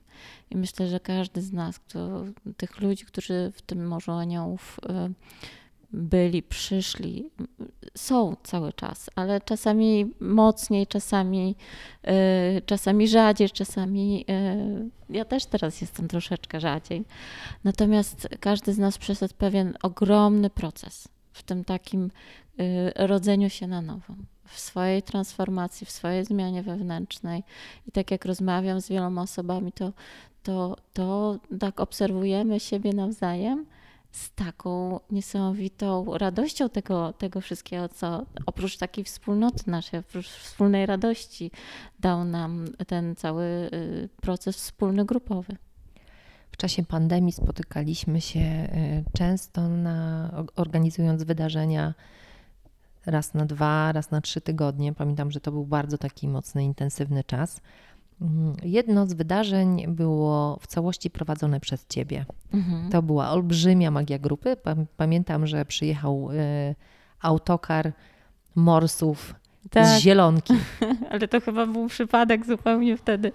I 0.50 0.56
myślę, 0.56 0.88
że 0.88 1.00
każdy 1.00 1.42
z 1.42 1.52
nas, 1.52 1.78
kto, 1.78 2.24
tych 2.56 2.80
ludzi, 2.80 3.04
którzy 3.04 3.52
w 3.54 3.62
tym 3.62 3.86
Morzu 3.86 4.12
Aniołów 4.12 4.80
y, 5.08 5.14
byli, 5.92 6.42
przyszli, 6.42 7.30
są 7.96 8.36
cały 8.42 8.72
czas, 8.72 9.10
ale 9.16 9.40
czasami 9.40 10.14
mocniej, 10.20 10.86
czasami, 10.86 11.56
yy, 12.04 12.12
czasami 12.66 13.08
rzadziej, 13.08 13.50
czasami 13.50 14.24
ja 15.10 15.24
też 15.24 15.46
teraz 15.46 15.80
jestem 15.80 16.08
troszeczkę 16.08 16.60
rzadziej. 16.60 17.04
Natomiast 17.64 18.28
każdy 18.40 18.72
z 18.72 18.78
nas 18.78 18.98
przeszedł 18.98 19.34
pewien 19.38 19.74
ogromny 19.82 20.50
proces 20.50 21.08
w 21.32 21.42
tym 21.42 21.64
takim 21.64 22.10
rodzeniu 22.96 23.50
się 23.50 23.66
na 23.66 23.82
nowo, 23.82 24.14
w 24.50 24.60
swojej 24.60 25.02
transformacji, 25.02 25.86
w 25.86 25.90
swojej 25.90 26.24
zmianie 26.24 26.62
wewnętrznej. 26.62 27.42
I 27.88 27.92
tak 27.92 28.10
jak 28.10 28.24
rozmawiam 28.24 28.80
z 28.80 28.88
wieloma 28.88 29.22
osobami, 29.22 29.72
to, 29.72 29.92
to, 30.42 30.76
to 30.92 31.38
tak 31.60 31.80
obserwujemy 31.80 32.60
siebie 32.60 32.92
nawzajem 32.92 33.66
z 34.12 34.30
taką 34.30 35.00
niesamowitą 35.10 36.18
radością 36.18 36.68
tego, 36.68 37.12
tego 37.12 37.40
wszystkiego, 37.40 37.88
co 37.88 38.26
oprócz 38.46 38.76
takiej 38.76 39.04
wspólnoty 39.04 39.70
naszej, 39.70 40.00
oprócz 40.00 40.28
wspólnej 40.28 40.86
radości 40.86 41.50
dał 42.00 42.24
nam 42.24 42.64
ten 42.86 43.16
cały 43.16 43.44
y, 43.44 44.08
proces 44.20 44.56
wspólny 44.56 45.04
grupowy. 45.04 45.56
W 46.52 46.56
czasie 46.56 46.84
pandemii 46.84 47.32
spotykaliśmy 47.32 48.20
się 48.20 48.40
y, 48.40 49.04
często 49.18 49.68
na, 49.68 50.30
organizując 50.56 51.22
wydarzenia 51.22 51.94
raz 53.06 53.34
na 53.34 53.46
dwa, 53.46 53.92
raz 53.92 54.10
na 54.10 54.20
trzy 54.20 54.40
tygodnie. 54.40 54.92
Pamiętam, 54.92 55.30
że 55.30 55.40
to 55.40 55.52
był 55.52 55.66
bardzo 55.66 55.98
taki 55.98 56.28
mocny, 56.28 56.64
intensywny 56.64 57.24
czas. 57.24 57.60
Mhm. 58.20 58.56
Jedno 58.62 59.06
z 59.06 59.12
wydarzeń 59.12 59.86
było 59.88 60.58
w 60.60 60.66
całości 60.66 61.10
prowadzone 61.10 61.60
przez 61.60 61.86
ciebie. 61.86 62.26
Mhm. 62.54 62.90
To 62.90 63.02
była 63.02 63.30
olbrzymia 63.30 63.90
magia 63.90 64.18
grupy. 64.18 64.56
Pamiętam, 64.96 65.46
że 65.46 65.64
przyjechał 65.64 66.30
y, 66.30 66.74
autokar 67.20 67.92
morsów 68.54 69.34
tak. 69.70 69.86
z 69.86 69.98
Zielonki. 69.98 70.54
Ale 71.10 71.28
to 71.28 71.40
chyba 71.40 71.66
był 71.66 71.88
przypadek 71.88 72.46
zupełnie 72.46 72.96
wtedy, 72.96 73.32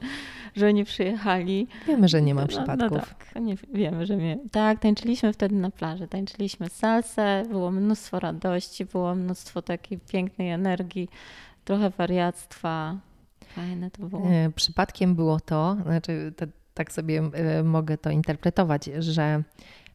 że 0.55 0.73
nie 0.73 0.85
przyjechali. 0.85 1.67
Wiemy, 1.87 2.07
że 2.07 2.21
nie 2.21 2.35
ma 2.35 2.47
przypadków. 2.47 2.91
No, 2.91 2.97
no 2.97 3.03
tak, 3.33 3.41
nie, 3.41 3.55
wiemy, 3.73 4.05
że 4.05 4.17
nie. 4.17 4.39
Tak, 4.51 4.79
tańczyliśmy 4.79 5.33
wtedy 5.33 5.55
na 5.55 5.71
plaży. 5.71 6.07
Tańczyliśmy 6.07 6.69
salsę, 6.69 7.43
było 7.49 7.71
mnóstwo 7.71 8.19
radości, 8.19 8.85
było 8.85 9.15
mnóstwo 9.15 9.61
takiej 9.61 9.99
pięknej 9.99 10.51
energii, 10.51 11.09
trochę 11.65 11.89
wariactwa. 11.89 12.97
Fajne 13.45 13.91
to 13.91 14.07
było. 14.07 14.27
E, 14.27 14.51
przypadkiem 14.55 15.15
było 15.15 15.39
to, 15.39 15.77
znaczy 15.83 16.33
tak 16.73 16.91
sobie 16.91 17.29
e, 17.33 17.63
mogę 17.63 17.97
to 17.97 18.09
interpretować, 18.09 18.89
że 18.99 19.43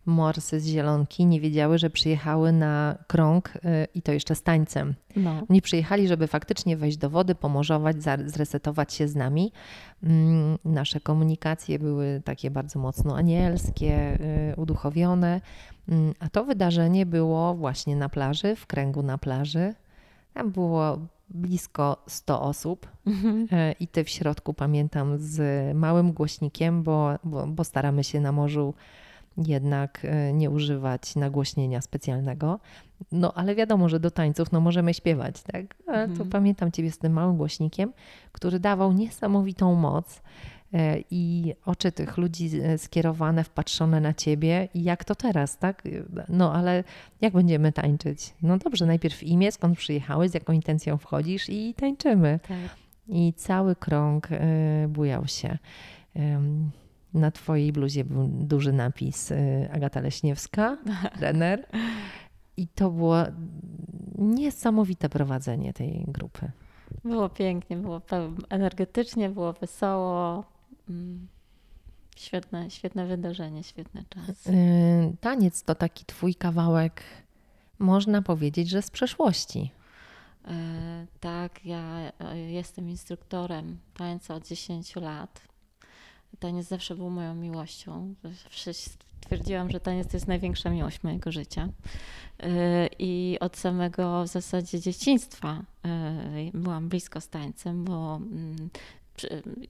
morsy 0.07 0.61
z 0.61 0.67
Zielonki 0.67 1.27
nie 1.27 1.41
wiedziały, 1.41 1.79
że 1.79 1.91
przyjechały 1.91 2.53
na 2.53 2.99
krąg 3.07 3.53
e, 3.65 3.87
i 3.95 4.03
to 4.03 4.13
jeszcze 4.13 4.35
z 4.35 4.43
tańcem. 4.43 4.95
No. 5.17 5.43
Nie 5.51 5.63
przyjechali, 5.63 6.09
żeby 6.09 6.27
faktycznie 6.27 6.77
wejść 6.77 6.97
do 6.97 7.11
wody, 7.11 7.35
pomorzować, 7.35 7.97
zresetować 8.27 8.95
się 8.95 9.09
z 9.09 9.17
nami. 9.17 9.53
Mm, 10.03 10.59
nasze 10.65 11.01
komunikacje 11.01 11.79
były 11.79 12.23
takie 12.25 12.51
bardzo 12.51 12.79
mocno 12.79 13.17
anielskie, 13.17 14.19
uduchowione, 14.57 15.41
mm, 15.89 16.15
a 16.21 16.29
to 16.29 16.45
wydarzenie 16.45 17.07
było 17.07 17.55
właśnie 17.55 17.97
na 17.97 18.09
plaży, 18.09 18.57
w 18.57 18.67
kręgu 18.67 19.03
na 19.03 19.19
plaży. 19.19 19.75
Tam 20.35 20.51
było 20.51 20.99
blisko 21.31 22.03
100 22.07 22.43
osób 22.43 22.89
mhm. 23.07 23.47
E, 23.53 23.73
i 23.73 23.89
ty 23.89 24.05
w 24.05 24.09
środku 24.09 24.55
pamiętam 24.55 25.19
z 25.19 25.41
małym 25.77 26.13
głośnikiem, 26.13 26.83
bo, 26.83 27.11
bo, 27.25 27.47
bo, 27.47 27.65
staramy 27.65 28.05
się 28.05 28.21
na 28.21 28.33
morzu 28.33 28.75
jednak 29.37 30.05
e, 30.05 30.33
nie 30.33 30.51
używać 30.51 31.17
nagłośnienia 31.17 31.81
specjalnego. 31.81 32.61
No 33.13 33.33
ale 33.35 33.55
wiadomo, 33.55 33.89
że 33.89 34.01
do 34.01 34.11
tańców 34.11 34.53
no, 34.53 34.61
możemy 34.61 34.95
śpiewać, 34.95 35.43
tak? 35.43 35.77
Ale 35.87 36.07
to 36.07 36.13
mhm. 36.13 36.31
pamiętam 36.31 36.73
ciebie 36.73 36.91
z 36.91 36.99
tym 36.99 37.13
małym 37.13 37.37
głośnikiem, 37.37 37.93
który 38.33 38.61
dawał 38.61 38.93
niesamowitą 38.93 39.75
moc. 39.75 40.23
E, 40.75 40.97
i 41.11 41.55
oczy 41.65 41.93
tych 41.93 42.17
ludzi 42.17 42.51
e, 42.63 42.79
skierowane, 42.79 43.45
wpatrzone 43.45 44.01
na 44.01 44.15
ciebie 44.15 44.69
i 44.75 44.83
jak 44.83 45.05
to 45.05 45.15
teraz, 45.15 45.59
tak? 45.59 45.83
No 46.29 46.55
ale 46.55 46.85
jak 47.21 47.33
będziemy 47.33 47.73
tańczyć? 47.73 48.35
No 48.43 48.59
dobrze, 48.59 48.87
najpierw 48.87 49.23
imię, 49.23 49.53
skąd 49.53 49.79
przyjechałeś, 49.79 50.31
z 50.31 50.35
jaką 50.35 50.53
intencją 50.53 50.99
wchodzisz 50.99 51.49
i 51.49 51.75
tańczymy. 51.75 52.41
Tak. 52.49 52.59
I 53.09 53.33
cały 53.37 53.77
krąg 53.77 54.29
bujał 54.89 55.27
się. 55.27 55.59
Na 57.15 57.31
twojej 57.31 57.73
bluzie 57.73 58.05
był 58.05 58.29
duży 58.29 58.73
napis 58.73 59.33
Agata 59.73 60.01
Leśniewska, 60.01 60.77
trener. 61.19 61.67
I 62.57 62.69
to 62.69 62.91
było 62.91 63.17
niesamowite 64.19 65.09
prowadzenie 65.09 65.73
tej 65.73 66.05
grupy. 66.09 66.51
Było 67.05 67.29
pięknie, 67.29 67.77
było 67.77 68.01
energetycznie, 68.49 69.31
było 69.31 69.53
wesoło. 69.53 70.45
Mm. 70.89 71.29
Świetne, 72.17 72.71
świetne 72.71 73.07
wydarzenie, 73.07 73.65
świetny 73.65 74.05
czas. 74.09 74.47
Yy, 74.47 74.53
taniec 75.21 75.63
to 75.63 75.75
taki 75.75 76.05
twój 76.05 76.35
kawałek, 76.35 77.03
można 77.79 78.23
powiedzieć, 78.23 78.69
że 78.69 78.83
z 78.83 78.91
przeszłości. 78.91 79.71
Yy, 80.47 80.53
tak, 81.21 81.65
ja 81.67 82.13
e, 82.21 82.39
jestem 82.39 82.91
instruktorem 82.91 83.79
tańca 83.95 84.35
od 84.35 84.47
10 84.49 84.97
lat. 84.97 85.41
Taniec 86.39 86.69
zawsze 86.69 86.95
był 86.95 87.11
moją 87.11 87.35
miłością. 87.35 88.15
Zawsze 88.45 88.71
twierdziłam, 89.21 89.71
że 89.71 89.81
taniec 89.81 90.09
to 90.09 90.17
jest 90.17 90.29
największa 90.29 90.71
miłość 90.71 91.03
mojego 91.03 91.33
życia. 91.33 91.69
Yy, 92.39 92.49
I 92.99 93.37
od 93.41 93.57
samego 93.57 94.25
w 94.25 94.27
zasadzie 94.27 94.81
dzieciństwa 94.81 95.63
byłam 96.55 96.89
blisko 96.89 97.21
z 97.21 97.29
tańcem, 97.29 97.85
bo 97.85 98.17
mm, 98.17 98.71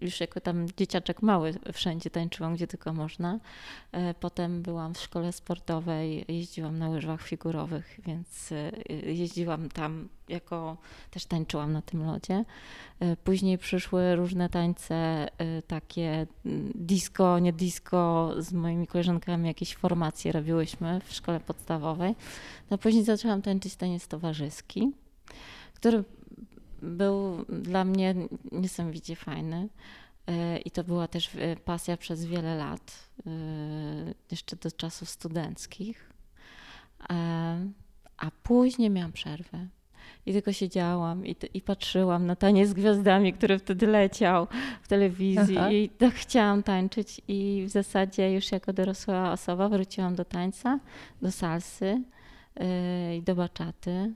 już 0.00 0.20
jako 0.20 0.40
tam 0.40 0.66
dzieciaczek 0.76 1.22
mały 1.22 1.54
wszędzie 1.72 2.10
tańczyłam, 2.10 2.54
gdzie 2.54 2.66
tylko 2.66 2.92
można. 2.92 3.38
E, 3.92 4.14
potem 4.14 4.62
byłam 4.62 4.94
w 4.94 5.00
szkole 5.00 5.32
sportowej, 5.32 6.24
jeździłam 6.28 6.78
na 6.78 6.88
łyżwach 6.88 7.22
figurowych, 7.22 8.00
więc 8.06 8.52
e, 8.52 8.72
jeździłam 9.12 9.68
tam 9.68 10.08
jako, 10.28 10.76
też 11.10 11.26
tańczyłam 11.26 11.72
na 11.72 11.82
tym 11.82 12.06
lodzie. 12.06 12.44
E, 13.00 13.16
później 13.16 13.58
przyszły 13.58 14.16
różne 14.16 14.48
tańce 14.48 15.28
takie 15.66 16.26
mm, 16.46 16.72
disco, 16.74 17.38
nie 17.38 17.52
disco, 17.52 18.34
z 18.38 18.52
moimi 18.52 18.86
koleżankami 18.86 19.48
jakieś 19.48 19.74
formacje 19.76 20.32
robiłyśmy 20.32 21.00
w 21.04 21.12
szkole 21.12 21.40
podstawowej. 21.40 22.14
No 22.70 22.78
później 22.78 23.04
zaczęłam 23.04 23.42
tańczyć 23.42 23.76
taniec 23.76 24.08
towarzyski, 24.08 24.92
który 25.74 26.04
był 26.82 27.44
dla 27.48 27.84
mnie 27.84 28.14
niesamowicie 28.52 29.16
fajny. 29.16 29.68
E, 30.26 30.58
I 30.58 30.70
to 30.70 30.84
była 30.84 31.08
też 31.08 31.30
e, 31.36 31.56
pasja 31.56 31.96
przez 31.96 32.24
wiele 32.24 32.56
lat, 32.56 33.08
e, 33.26 33.30
jeszcze 34.30 34.56
do 34.56 34.72
czasów 34.72 35.08
studenckich. 35.08 36.10
A 38.16 38.30
później 38.42 38.90
miałam 38.90 39.12
przerwę. 39.12 39.66
I 40.26 40.32
tylko 40.32 40.52
siedziałam 40.52 41.26
i, 41.26 41.36
i 41.54 41.60
patrzyłam 41.60 42.26
na 42.26 42.36
taniec 42.36 42.68
z 42.68 42.72
gwiazdami, 42.72 43.32
który 43.32 43.58
wtedy 43.58 43.86
leciał 43.86 44.46
w 44.82 44.88
telewizji. 44.88 45.58
Aha. 45.58 45.72
I 45.72 45.88
tak 45.88 46.14
chciałam 46.14 46.62
tańczyć. 46.62 47.20
I 47.28 47.64
w 47.66 47.70
zasadzie 47.70 48.32
już 48.32 48.52
jako 48.52 48.72
dorosła 48.72 49.32
osoba 49.32 49.68
wróciłam 49.68 50.14
do 50.14 50.24
tańca, 50.24 50.80
do 51.22 51.32
salsy 51.32 52.02
i 53.18 53.22
do 53.22 53.34
baczaty. 53.34 54.12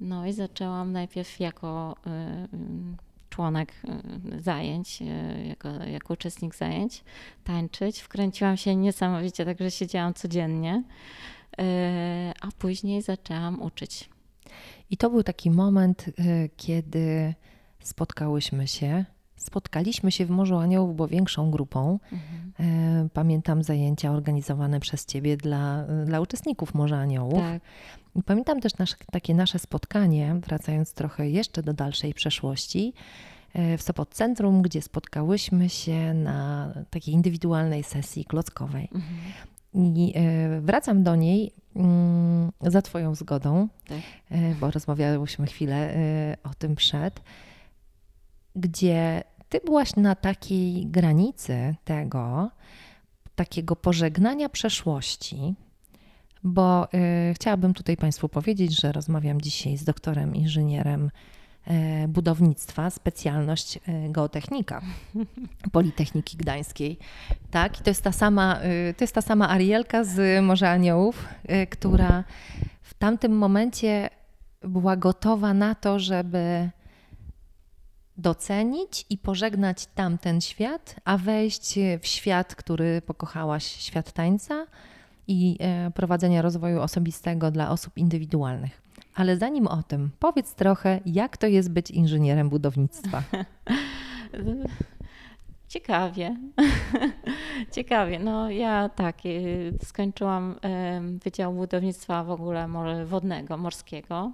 No 0.00 0.26
i 0.26 0.32
zaczęłam 0.32 0.92
najpierw 0.92 1.40
jako 1.40 1.96
y, 2.06 2.10
y, 2.10 2.58
członek 3.30 3.72
y, 4.34 4.42
zajęć, 4.42 5.02
jako, 5.48 5.68
jako 5.68 6.14
uczestnik 6.14 6.54
zajęć 6.54 7.04
tańczyć. 7.44 8.00
Wkręciłam 8.00 8.56
się 8.56 8.76
niesamowicie, 8.76 9.44
także 9.44 9.70
siedziałam 9.70 10.14
codziennie, 10.14 10.82
a 12.40 12.48
później 12.58 13.02
zaczęłam 13.02 13.62
uczyć. 13.62 14.10
I 14.90 14.96
to 14.96 15.10
był 15.10 15.22
taki 15.22 15.50
moment, 15.50 16.06
kiedy 16.56 17.34
spotkałyśmy 17.80 18.66
się. 18.66 19.04
Spotkaliśmy 19.36 20.12
się 20.12 20.26
w 20.26 20.30
Morzu 20.30 20.56
Aniołów, 20.56 20.96
bo 20.96 21.08
większą 21.08 21.50
grupą. 21.50 21.98
Mhm. 22.12 22.43
Pamiętam 23.12 23.62
zajęcia 23.62 24.12
organizowane 24.12 24.80
przez 24.80 25.06
Ciebie 25.06 25.36
dla, 25.36 25.84
dla 26.06 26.20
uczestników 26.20 26.74
Morza 26.74 26.96
Aniołów. 26.96 27.38
Tak. 27.38 27.62
I 28.16 28.22
pamiętam 28.22 28.60
też 28.60 28.78
nasze, 28.78 28.96
takie 29.12 29.34
nasze 29.34 29.58
spotkanie, 29.58 30.34
wracając 30.46 30.92
trochę 30.92 31.28
jeszcze 31.28 31.62
do 31.62 31.72
dalszej 31.72 32.14
przeszłości, 32.14 32.92
e, 33.54 33.78
w 33.78 33.82
Sopot 33.82 34.14
Centrum, 34.14 34.62
gdzie 34.62 34.82
spotkałyśmy 34.82 35.68
się 35.68 36.14
na 36.14 36.72
takiej 36.90 37.14
indywidualnej 37.14 37.82
sesji 37.82 38.24
klockowej. 38.24 38.88
Mhm. 38.94 39.14
I 39.74 40.12
e, 40.16 40.60
wracam 40.60 41.02
do 41.02 41.16
niej 41.16 41.52
mm, 41.76 42.52
za 42.60 42.82
Twoją 42.82 43.14
zgodą, 43.14 43.68
tak. 43.88 43.98
E, 44.30 44.54
bo 44.54 44.70
rozmawiałyśmy 44.70 45.46
chwilę 45.46 45.94
o 46.42 46.54
tym 46.58 46.76
przed, 46.76 47.20
gdzie 48.56 49.24
Ty 49.54 49.60
byłaś 49.64 49.96
na 49.96 50.14
takiej 50.14 50.86
granicy 50.86 51.74
tego, 51.84 52.50
takiego 53.34 53.76
pożegnania 53.76 54.48
przeszłości, 54.48 55.54
bo 56.44 56.88
y, 56.94 57.34
chciałabym 57.34 57.74
tutaj 57.74 57.96
Państwu 57.96 58.28
powiedzieć, 58.28 58.80
że 58.80 58.92
rozmawiam 58.92 59.40
dzisiaj 59.40 59.76
z 59.76 59.84
doktorem 59.84 60.34
inżynierem 60.34 61.10
y, 62.04 62.08
budownictwa, 62.08 62.90
specjalność 62.90 63.76
y, 63.76 63.80
geotechnika 64.08 64.82
Politechniki 65.72 66.36
Gdańskiej. 66.36 66.98
Tak, 67.50 67.80
i 67.80 67.82
to 67.82 67.90
jest 67.90 68.02
ta 68.02 68.12
sama, 68.12 68.60
y, 68.90 68.94
to 68.94 69.04
jest 69.04 69.14
ta 69.14 69.22
sama 69.22 69.48
Arielka 69.48 70.04
z 70.04 70.44
Morza 70.44 70.70
Aniołów, 70.70 71.28
y, 71.50 71.66
która 71.66 72.24
w 72.82 72.94
tamtym 72.94 73.38
momencie 73.38 74.10
była 74.62 74.96
gotowa 74.96 75.54
na 75.54 75.74
to, 75.74 75.98
żeby 75.98 76.70
docenić 78.16 79.06
i 79.10 79.18
pożegnać 79.18 79.86
tamten 79.86 80.40
świat, 80.40 80.96
a 81.04 81.18
wejść 81.18 81.78
w 82.00 82.06
świat, 82.06 82.54
który 82.54 83.02
pokochałaś, 83.02 83.64
świat 83.64 84.12
tańca 84.12 84.66
i 85.28 85.56
e, 85.60 85.90
prowadzenia 85.90 86.42
rozwoju 86.42 86.80
osobistego 86.80 87.50
dla 87.50 87.70
osób 87.70 87.98
indywidualnych. 87.98 88.82
Ale 89.14 89.36
zanim 89.36 89.66
o 89.66 89.82
tym, 89.82 90.10
powiedz 90.18 90.54
trochę, 90.54 91.00
jak 91.06 91.36
to 91.36 91.46
jest 91.46 91.70
być 91.70 91.90
inżynierem 91.90 92.48
budownictwa. 92.48 93.22
Ciekawie. 95.74 96.36
Ciekawie. 97.74 98.18
No 98.18 98.50
ja 98.50 98.88
tak, 98.88 99.26
y, 99.26 99.72
skończyłam 99.84 100.54
Wydział 101.24 101.52
Budownictwa 101.52 102.24
w 102.24 102.30
ogóle 102.30 102.68
wodnego, 103.04 103.56
morskiego, 103.56 104.32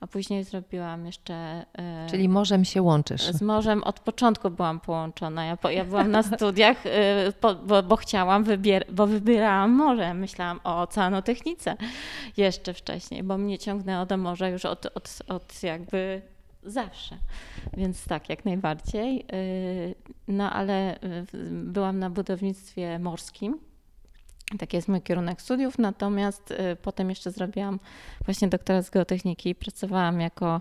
a 0.00 0.06
później 0.06 0.44
zrobiłam 0.44 1.06
jeszcze... 1.06 1.64
Czyli 2.10 2.28
morzem 2.28 2.64
się 2.64 2.82
łączysz. 2.82 3.22
Z 3.22 3.42
morzem 3.42 3.82
od 3.82 4.00
początku 4.00 4.50
byłam 4.50 4.80
połączona. 4.80 5.44
Ja, 5.44 5.58
ja 5.70 5.84
byłam 5.84 6.10
na 6.10 6.22
studiach, 6.22 6.86
y, 6.86 6.90
bo, 7.42 7.82
bo 7.82 7.96
chciałam, 7.96 8.44
wybier 8.44 8.84
bo 8.92 9.06
wybierałam 9.06 9.70
morze. 9.70 10.14
Myślałam 10.14 10.60
o 10.64 10.80
oceanotechnice 10.80 11.76
jeszcze 12.36 12.74
wcześniej, 12.74 13.22
bo 13.22 13.38
mnie 13.38 13.58
ciągnęło 13.58 14.06
do 14.06 14.16
morza 14.16 14.48
już 14.48 14.64
od, 14.64 14.86
od, 14.86 15.18
od 15.28 15.62
jakby 15.62 16.22
Zawsze. 16.62 17.18
Więc 17.76 18.04
tak, 18.04 18.28
jak 18.28 18.44
najbardziej. 18.44 19.24
Y, 19.32 19.94
no 20.28 20.52
ale 20.52 20.98
byłam 21.50 21.98
na 21.98 22.10
budownictwie 22.10 22.98
morskim 22.98 23.58
Taki 24.58 24.76
jest 24.76 24.88
mój 24.88 25.02
kierunek 25.02 25.42
studiów, 25.42 25.78
natomiast 25.78 26.50
y, 26.50 26.76
potem 26.82 27.10
jeszcze 27.10 27.30
zrobiłam 27.30 27.80
właśnie 28.24 28.48
doktorat 28.48 28.86
z 28.86 28.90
geotechniki. 28.90 29.54
Pracowałam 29.54 30.20
jako, 30.20 30.60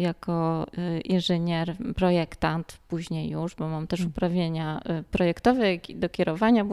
jako 0.00 0.66
y, 0.78 1.00
inżynier, 1.00 1.76
projektant 1.96 2.78
później 2.88 3.30
już, 3.30 3.54
bo 3.54 3.68
mam 3.68 3.86
też 3.86 4.00
mm. 4.00 4.10
uprawnienia 4.10 4.82
projektowe 5.10 5.64
do 5.94 6.08
kierowania 6.08 6.64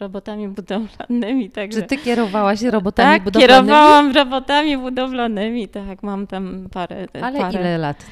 robotami 0.00 0.48
budowlanymi. 0.48 1.50
Także... 1.50 1.82
Czy 1.82 1.86
ty 1.86 1.96
kierowałaś 1.96 2.62
robotami 2.62 3.14
tak, 3.14 3.24
budowlanymi? 3.24 3.68
kierowałam 3.68 4.12
robotami 4.12 4.78
budowlanymi, 4.78 5.68
tak, 5.68 6.02
mam 6.02 6.26
tam 6.26 6.68
parę... 6.72 7.06
Ale 7.22 7.38
parę... 7.38 7.60
ile 7.60 7.78
lat 7.78 8.06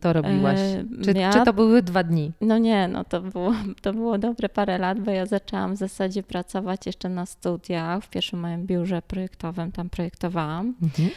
to 0.00 0.12
robiłaś? 0.12 0.60
Czy, 1.04 1.12
ja... 1.12 1.32
czy 1.32 1.44
to 1.44 1.52
były 1.52 1.82
dwa 1.82 2.02
dni? 2.02 2.32
No 2.40 2.58
nie, 2.58 2.88
no 2.88 3.04
to 3.04 3.20
było, 3.20 3.52
to 3.82 3.92
było 3.92 4.18
dobre 4.18 4.48
parę 4.48 4.78
lat, 4.78 5.00
bo 5.00 5.10
ja 5.10 5.26
zaczęłam 5.26 5.74
w 5.74 5.78
zasadzie 5.78 6.22
pracować 6.22 6.86
jeszcze 6.86 7.08
na 7.08 7.26
studiach. 7.26 8.04
W 8.04 8.10
pierwszym 8.10 8.40
moim 8.40 8.66
biurze 8.66 9.02
projektowym 9.02 9.72
tam 9.72 9.90
projektowałam. 9.90 10.74
Mhm. 10.82 11.10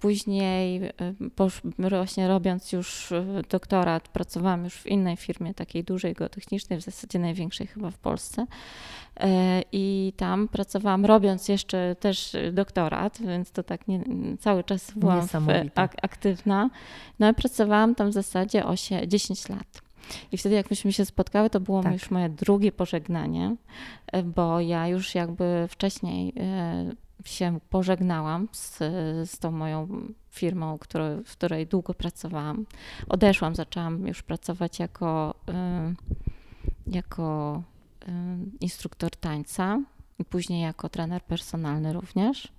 Później 0.00 0.80
e, 1.78 1.88
właśnie 1.88 2.28
robiąc 2.28 2.72
już 2.72 3.12
e, 3.12 3.42
doktorat, 3.50 4.08
pracowałam 4.08 4.64
już 4.64 4.74
w 4.74 4.86
innej 4.86 5.16
firmie, 5.16 5.54
takiej 5.54 5.84
dużej 5.84 6.14
geotechnicznej, 6.14 6.78
w 6.78 6.82
zasadzie 6.82 7.18
największej 7.18 7.66
chyba 7.66 7.90
w 7.90 7.98
Polsce. 7.98 8.46
I 9.72 10.12
tam 10.16 10.48
pracowałam, 10.48 11.06
robiąc 11.06 11.48
jeszcze 11.48 11.96
też 12.00 12.36
doktorat, 12.52 13.18
więc 13.20 13.50
to 13.50 13.62
tak 13.62 13.88
nie, 13.88 14.00
cały 14.40 14.64
czas 14.64 14.92
byłam 14.96 15.28
aktywna. 16.02 16.70
No 17.18 17.30
i 17.30 17.34
pracowałam 17.34 17.94
tam 17.94 18.10
w 18.10 18.12
zasadzie 18.12 18.66
8, 18.66 19.10
10 19.10 19.48
lat. 19.48 19.86
I 20.32 20.38
wtedy, 20.38 20.54
jak 20.54 20.70
myśmy 20.70 20.92
się 20.92 21.04
spotkały, 21.04 21.50
to 21.50 21.60
było 21.60 21.82
tak. 21.82 21.92
już 21.92 22.10
moje 22.10 22.28
drugie 22.28 22.72
pożegnanie, 22.72 23.56
e, 24.06 24.22
bo 24.22 24.60
ja 24.60 24.88
już 24.88 25.14
jakby 25.14 25.66
wcześniej 25.68 26.32
e, 26.36 26.90
się 27.24 27.58
pożegnałam 27.70 28.48
z, 28.52 28.78
z 29.30 29.38
tą 29.38 29.50
moją 29.50 29.88
firmą, 30.30 30.78
w 31.24 31.32
której 31.32 31.66
długo 31.66 31.94
pracowałam. 31.94 32.66
Odeszłam, 33.08 33.54
zaczęłam 33.54 34.06
już 34.06 34.22
pracować 34.22 34.78
jako, 34.78 35.34
e, 35.48 35.94
jako 36.86 37.62
instruktor 38.60 39.10
tańca 39.10 39.80
i 40.18 40.24
później 40.24 40.62
jako 40.62 40.88
trener 40.88 41.22
personalny 41.22 41.92
również. 41.92 42.52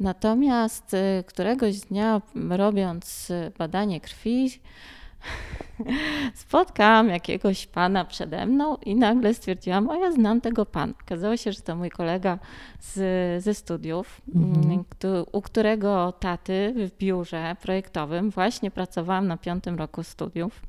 Natomiast 0.00 0.94
y, 0.94 1.24
któregoś 1.26 1.80
dnia, 1.80 2.22
robiąc 2.50 3.32
badanie 3.58 4.00
krwi, 4.00 4.50
spotkałam 6.34 7.08
jakiegoś 7.08 7.66
pana 7.66 8.04
przede 8.04 8.46
mną 8.46 8.76
i 8.76 8.94
nagle 8.94 9.34
stwierdziłam, 9.34 9.88
o 9.88 9.94
ja 9.94 10.12
znam 10.12 10.40
tego 10.40 10.66
pana. 10.66 10.92
Okazało 11.02 11.36
się, 11.36 11.52
że 11.52 11.60
to 11.60 11.76
mój 11.76 11.90
kolega 11.90 12.38
z, 12.80 13.44
ze 13.44 13.54
studiów, 13.54 14.20
mhm. 14.34 14.64
Mm, 14.64 14.84
u 15.32 15.42
którego 15.42 16.12
taty 16.12 16.74
w 16.76 16.98
biurze 16.98 17.56
projektowym 17.62 18.30
właśnie 18.30 18.70
pracowałam 18.70 19.26
na 19.26 19.36
piątym 19.36 19.78
roku 19.78 20.02
studiów. 20.02 20.62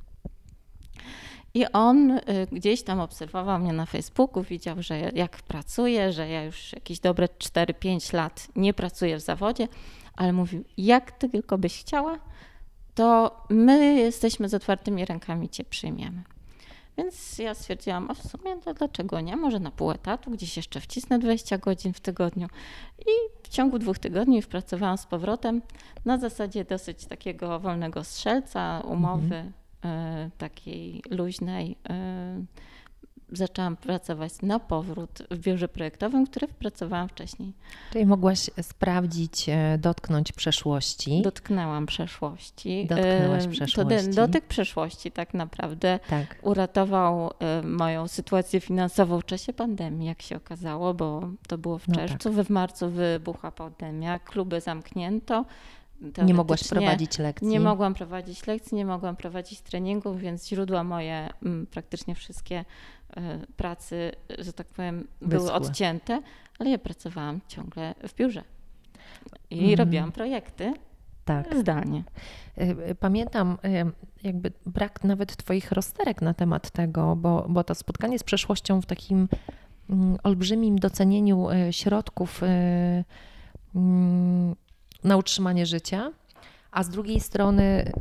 I 1.54 1.66
on 1.68 2.12
y, 2.12 2.22
gdzieś 2.52 2.84
tam 2.84 3.00
obserwował 3.00 3.60
mnie 3.60 3.74
na 3.74 3.86
Facebooku, 3.86 4.44
widział, 4.44 4.76
że 4.80 5.00
jak 5.00 5.38
pracuję, 5.38 6.12
że 6.12 6.30
ja 6.30 6.44
już 6.44 6.74
jakieś 6.74 7.00
dobre 7.00 7.28
4-5 7.28 8.14
lat 8.14 8.48
nie 8.56 8.74
pracuję 8.74 9.18
w 9.18 9.22
zawodzie, 9.22 9.68
ale 10.16 10.34
mówił, 10.34 10.64
jak 10.78 11.12
ty 11.12 11.30
tylko 11.30 11.58
byś 11.58 11.80
chciała, 11.80 12.20
to 12.96 13.38
my 13.50 13.96
jesteśmy 13.96 14.50
z 14.50 14.54
otwartymi 14.54 15.06
rękami, 15.06 15.50
cię 15.50 15.64
przyjmiemy. 15.64 16.24
Więc 16.98 17.38
ja 17.38 17.54
stwierdziłam, 17.54 18.12
a 18.12 18.14
w 18.14 18.22
sumie 18.22 18.62
to 18.64 18.74
dlaczego 18.74 19.22
nie? 19.22 19.38
Może 19.38 19.60
na 19.60 19.72
pół 19.72 19.92
etatu, 19.92 20.32
gdzieś 20.32 20.58
jeszcze 20.58 20.80
wcisnę 20.80 21.20
20 21.20 21.58
godzin 21.58 21.94
w 21.94 22.00
tygodniu. 22.00 22.48
I 23.00 23.12
w 23.44 23.48
ciągu 23.48 23.80
dwóch 23.80 24.00
tygodni 24.00 24.44
pracowałam 24.44 24.98
z 24.98 25.06
powrotem 25.06 25.62
na 26.06 26.18
zasadzie 26.18 26.66
dosyć 26.66 27.06
takiego 27.06 27.60
wolnego 27.60 28.04
strzelca, 28.04 28.82
umowy 28.86 29.52
mhm. 29.84 30.32
takiej 30.38 31.02
luźnej. 31.10 31.72
Y, 31.72 32.46
zaczęłam 33.34 33.76
pracować 33.76 34.34
na 34.42 34.60
powrót 34.60 35.24
w 35.32 35.38
biurze 35.38 35.68
projektowym, 35.68 36.26
które 36.26 36.48
pracowałam 36.48 37.10
wcześniej. 37.10 37.54
Czyli 37.92 38.06
mogłaś 38.06 38.50
sprawdzić, 38.62 39.50
e, 39.50 39.78
dotknąć 39.78 40.32
przeszłości. 40.32 41.22
Dotknęłam 41.22 41.86
przeszłości. 41.86 42.88
Dotknęłaś 42.90 43.48
przeszłości. 43.48 44.10
To 44.10 44.16
dotyk 44.28 44.46
przeszłości 44.46 45.12
tak 45.12 45.34
naprawdę 45.34 46.00
tak. 46.10 46.36
uratował 46.42 47.32
e, 47.40 47.62
moją 47.62 48.08
sytuację 48.08 48.60
finansową 48.60 49.20
w 49.20 49.26
czasie 49.26 49.54
pandemii, 49.54 50.08
jak 50.08 50.22
się 50.22 50.38
okazało, 50.38 50.94
bo 50.94 51.30
to 51.48 51.58
było 51.58 51.78
w 51.78 51.86
czerwcu, 51.96 52.30
no 52.30 52.36
tak. 52.36 52.46
w 52.46 52.50
marcu 52.50 52.90
wybuchła 52.90 53.52
pandemia, 53.52 54.20
kluby 54.20 54.62
zamknięto. 54.62 55.46
Nie 56.26 56.34
mogłaś 56.34 56.68
prowadzić 56.68 57.20
lekcji? 57.20 57.48
Nie 57.48 57.60
mogłam 57.60 57.94
prowadzić 57.94 58.48
lekcji, 58.48 58.78
nie 58.78 58.86
mogłam 58.86 59.16
prowadzić 59.16 59.62
treningów, 59.62 60.20
więc 60.20 60.48
źródła 60.48 60.84
moje 60.84 61.30
praktycznie 61.72 62.16
wszystkie 62.16 62.66
E, 63.18 63.40
pracy, 63.58 64.12
że 64.40 64.54
tak 64.54 64.68
powiem, 64.68 65.08
były 65.22 65.42
Wyschłe. 65.42 65.54
odcięte, 65.54 66.22
ale 66.60 66.70
ja 66.70 66.78
pracowałam 66.78 67.40
ciągle 67.48 67.96
w 68.08 68.16
biurze 68.16 68.44
i 69.50 69.64
mm. 69.64 69.76
robiłam 69.76 70.12
projekty 70.12 70.74
tak. 71.26 71.58
zdalnie. 71.58 72.04
E, 72.58 72.62
e, 72.62 72.96
pamiętam 72.96 73.58
jakby 74.24 74.52
brak 74.66 75.04
nawet 75.04 75.38
Twoich 75.38 75.72
rozterek 75.72 76.22
na 76.22 76.34
temat 76.34 76.72
tego, 76.72 77.16
bo, 77.16 77.46
bo 77.50 77.64
to 77.64 77.76
spotkanie 77.76 78.20
z 78.20 78.24
przeszłością 78.24 78.82
w 78.82 78.86
takim 78.86 79.28
mm, 79.90 80.18
olbrzymim 80.24 80.80
docenieniu 80.80 81.48
środków 81.72 82.42
mm, 82.44 84.56
na 85.04 85.18
utrzymanie 85.18 85.66
życia, 85.66 86.12
a 86.72 86.84
z 86.84 86.90
drugiej 86.90 87.20
strony 87.20 87.92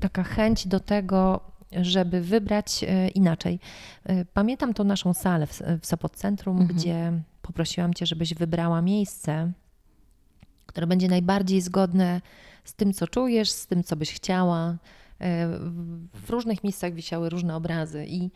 taka 0.00 0.22
chęć 0.22 0.66
do 0.66 0.80
tego, 0.80 1.40
żeby 1.80 2.20
wybrać 2.20 2.84
e, 2.84 3.08
inaczej. 3.08 3.60
E, 4.04 4.24
pamiętam 4.24 4.74
tą 4.74 4.84
naszą 4.84 5.14
salę 5.14 5.46
w, 5.46 5.60
w 5.80 5.86
Sopot 5.86 6.16
Centrum, 6.16 6.60
mhm. 6.60 6.78
gdzie 6.78 7.12
poprosiłam 7.42 7.94
Cię, 7.94 8.06
żebyś 8.06 8.34
wybrała 8.34 8.82
miejsce, 8.82 9.52
które 10.66 10.86
będzie 10.86 11.08
najbardziej 11.08 11.60
zgodne 11.60 12.20
z 12.64 12.74
tym, 12.74 12.92
co 12.92 13.06
czujesz, 13.06 13.50
z 13.50 13.66
tym, 13.66 13.84
co 13.84 13.96
byś 13.96 14.12
chciała. 14.12 14.76
E, 15.20 15.48
w 16.14 16.30
różnych 16.30 16.64
miejscach 16.64 16.94
wisiały 16.94 17.30
różne 17.30 17.56
obrazy 17.56 18.06
i, 18.08 18.30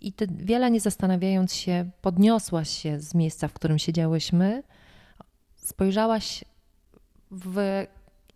i 0.00 0.12
ty, 0.12 0.26
wiele 0.30 0.70
nie 0.70 0.80
zastanawiając 0.80 1.54
się, 1.54 1.90
podniosłaś 2.02 2.70
się 2.70 3.00
z 3.00 3.14
miejsca, 3.14 3.48
w 3.48 3.52
którym 3.52 3.78
siedziałyśmy, 3.78 4.62
spojrzałaś 5.56 6.44
w 7.30 7.84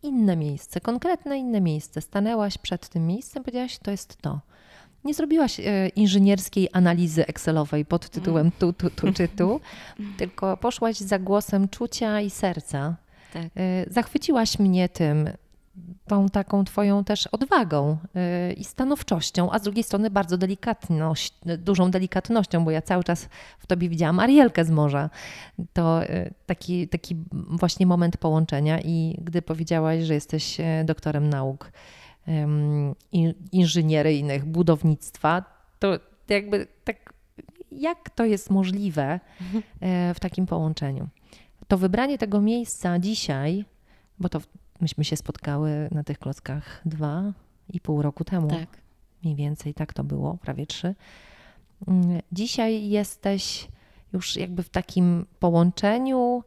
inne 0.02 0.36
miejsce, 0.36 0.80
konkretne 0.80 1.38
inne 1.38 1.60
miejsce. 1.60 2.00
Stanęłaś 2.00 2.58
przed 2.58 2.88
tym 2.88 3.06
miejscem, 3.06 3.44
powiedziałaś, 3.44 3.78
to 3.78 3.90
jest 3.90 4.16
to. 4.16 4.40
Nie 5.04 5.14
zrobiłaś 5.14 5.60
e, 5.60 5.88
inżynierskiej 5.88 6.68
analizy 6.72 7.26
Excelowej 7.26 7.84
pod 7.84 8.08
tytułem 8.08 8.50
tu, 8.58 8.72
tu, 8.72 8.90
tu 8.90 9.12
czy 9.12 9.28
tu, 9.28 9.60
tylko 10.18 10.56
poszłaś 10.56 10.96
za 10.96 11.18
głosem 11.18 11.68
czucia 11.68 12.20
i 12.20 12.30
serca. 12.30 12.96
Tak. 13.32 13.44
E, 13.56 13.84
zachwyciłaś 13.90 14.58
mnie 14.58 14.88
tym, 14.88 15.30
tą 16.06 16.28
taką 16.28 16.64
twoją 16.64 17.04
też 17.04 17.26
odwagą 17.26 17.98
yy, 18.14 18.52
i 18.52 18.64
stanowczością, 18.64 19.50
a 19.50 19.58
z 19.58 19.62
drugiej 19.62 19.84
strony 19.84 20.10
bardzo 20.10 20.38
delikatność, 20.38 21.34
dużą 21.58 21.90
delikatnością, 21.90 22.64
bo 22.64 22.70
ja 22.70 22.82
cały 22.82 23.04
czas 23.04 23.28
w 23.58 23.66
tobie 23.66 23.88
widziałam 23.88 24.20
Arielkę 24.20 24.64
z 24.64 24.70
morza. 24.70 25.10
To 25.72 26.02
yy, 26.02 26.34
taki, 26.46 26.88
taki 26.88 27.16
właśnie 27.32 27.86
moment 27.86 28.16
połączenia 28.16 28.80
i 28.80 29.18
gdy 29.20 29.42
powiedziałaś, 29.42 30.02
że 30.02 30.14
jesteś 30.14 30.60
e, 30.60 30.84
doktorem 30.84 31.28
nauk 31.28 31.72
inżynieryjnych, 33.52 34.44
budownictwa, 34.44 35.44
to 35.78 35.98
jakby 36.28 36.66
tak, 36.84 37.14
jak 37.72 38.10
to 38.10 38.24
jest 38.24 38.50
możliwe 38.50 39.20
mhm. 39.40 39.62
e, 39.80 40.14
w 40.14 40.20
takim 40.20 40.46
połączeniu? 40.46 41.08
To 41.68 41.78
wybranie 41.78 42.18
tego 42.18 42.40
miejsca 42.40 42.98
dzisiaj, 42.98 43.64
bo 44.18 44.28
to 44.28 44.40
Myśmy 44.82 45.04
się 45.04 45.16
spotkały 45.16 45.88
na 45.90 46.04
tych 46.04 46.18
klockach 46.18 46.82
dwa 46.84 47.32
i 47.72 47.80
pół 47.80 48.02
roku 48.02 48.24
temu. 48.24 48.48
Tak. 48.48 48.68
Mniej 49.22 49.36
więcej 49.36 49.74
tak 49.74 49.92
to 49.92 50.04
było, 50.04 50.38
prawie 50.42 50.66
trzy. 50.66 50.94
Mm, 51.86 52.20
dzisiaj 52.32 52.88
jesteś 52.88 53.68
już 54.12 54.36
jakby 54.36 54.62
w 54.62 54.68
takim 54.68 55.26
połączeniu 55.38 56.44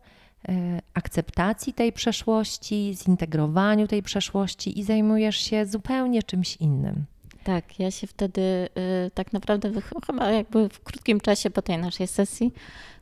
e, 0.50 0.82
akceptacji 0.94 1.74
tej 1.74 1.94
przeszłości, 1.94 2.96
zintegrowaniu 3.04 3.88
tej 3.88 4.04
przeszłości 4.04 4.80
i 4.80 4.84
zajmujesz 4.84 5.38
się 5.38 5.66
zupełnie 5.66 6.24
czymś 6.24 6.56
innym. 6.56 7.06
Tak, 7.46 7.80
ja 7.80 7.92
się 7.92 8.08
wtedy 8.08 8.42
y, 8.42 9.12
tak 9.14 9.34
naprawdę 9.34 9.72
chyba 10.08 10.32
jakby 10.32 10.70
w 10.70 10.84
krótkim 10.84 11.20
czasie 11.20 11.50
po 11.50 11.62
tej 11.62 11.78
naszej 11.78 12.08
sesji 12.08 12.54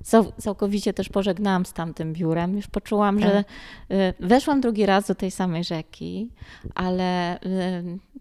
cał, 0.03 0.31
całkowicie 0.31 0.93
też 0.93 1.09
pożegnałam 1.09 1.65
z 1.65 1.73
tamtym 1.73 2.13
biurem. 2.13 2.55
Już 2.55 2.67
poczułam, 2.67 3.19
tak. 3.19 3.29
że 3.29 3.43
y, 3.95 4.13
weszłam 4.19 4.61
drugi 4.61 4.85
raz 4.85 5.07
do 5.07 5.15
tej 5.15 5.31
samej 5.31 5.63
rzeki, 5.63 6.29
ale 6.75 7.37
y, 7.37 7.39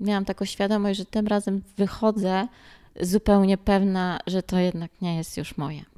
miałam 0.00 0.24
taką 0.24 0.44
świadomość, 0.44 0.98
że 0.98 1.04
tym 1.04 1.26
razem 1.26 1.62
wychodzę 1.76 2.48
zupełnie 3.00 3.58
pewna, 3.58 4.18
że 4.26 4.42
to 4.42 4.58
jednak 4.58 4.90
nie 5.00 5.16
jest 5.16 5.36
już 5.36 5.56
moje. 5.56 5.91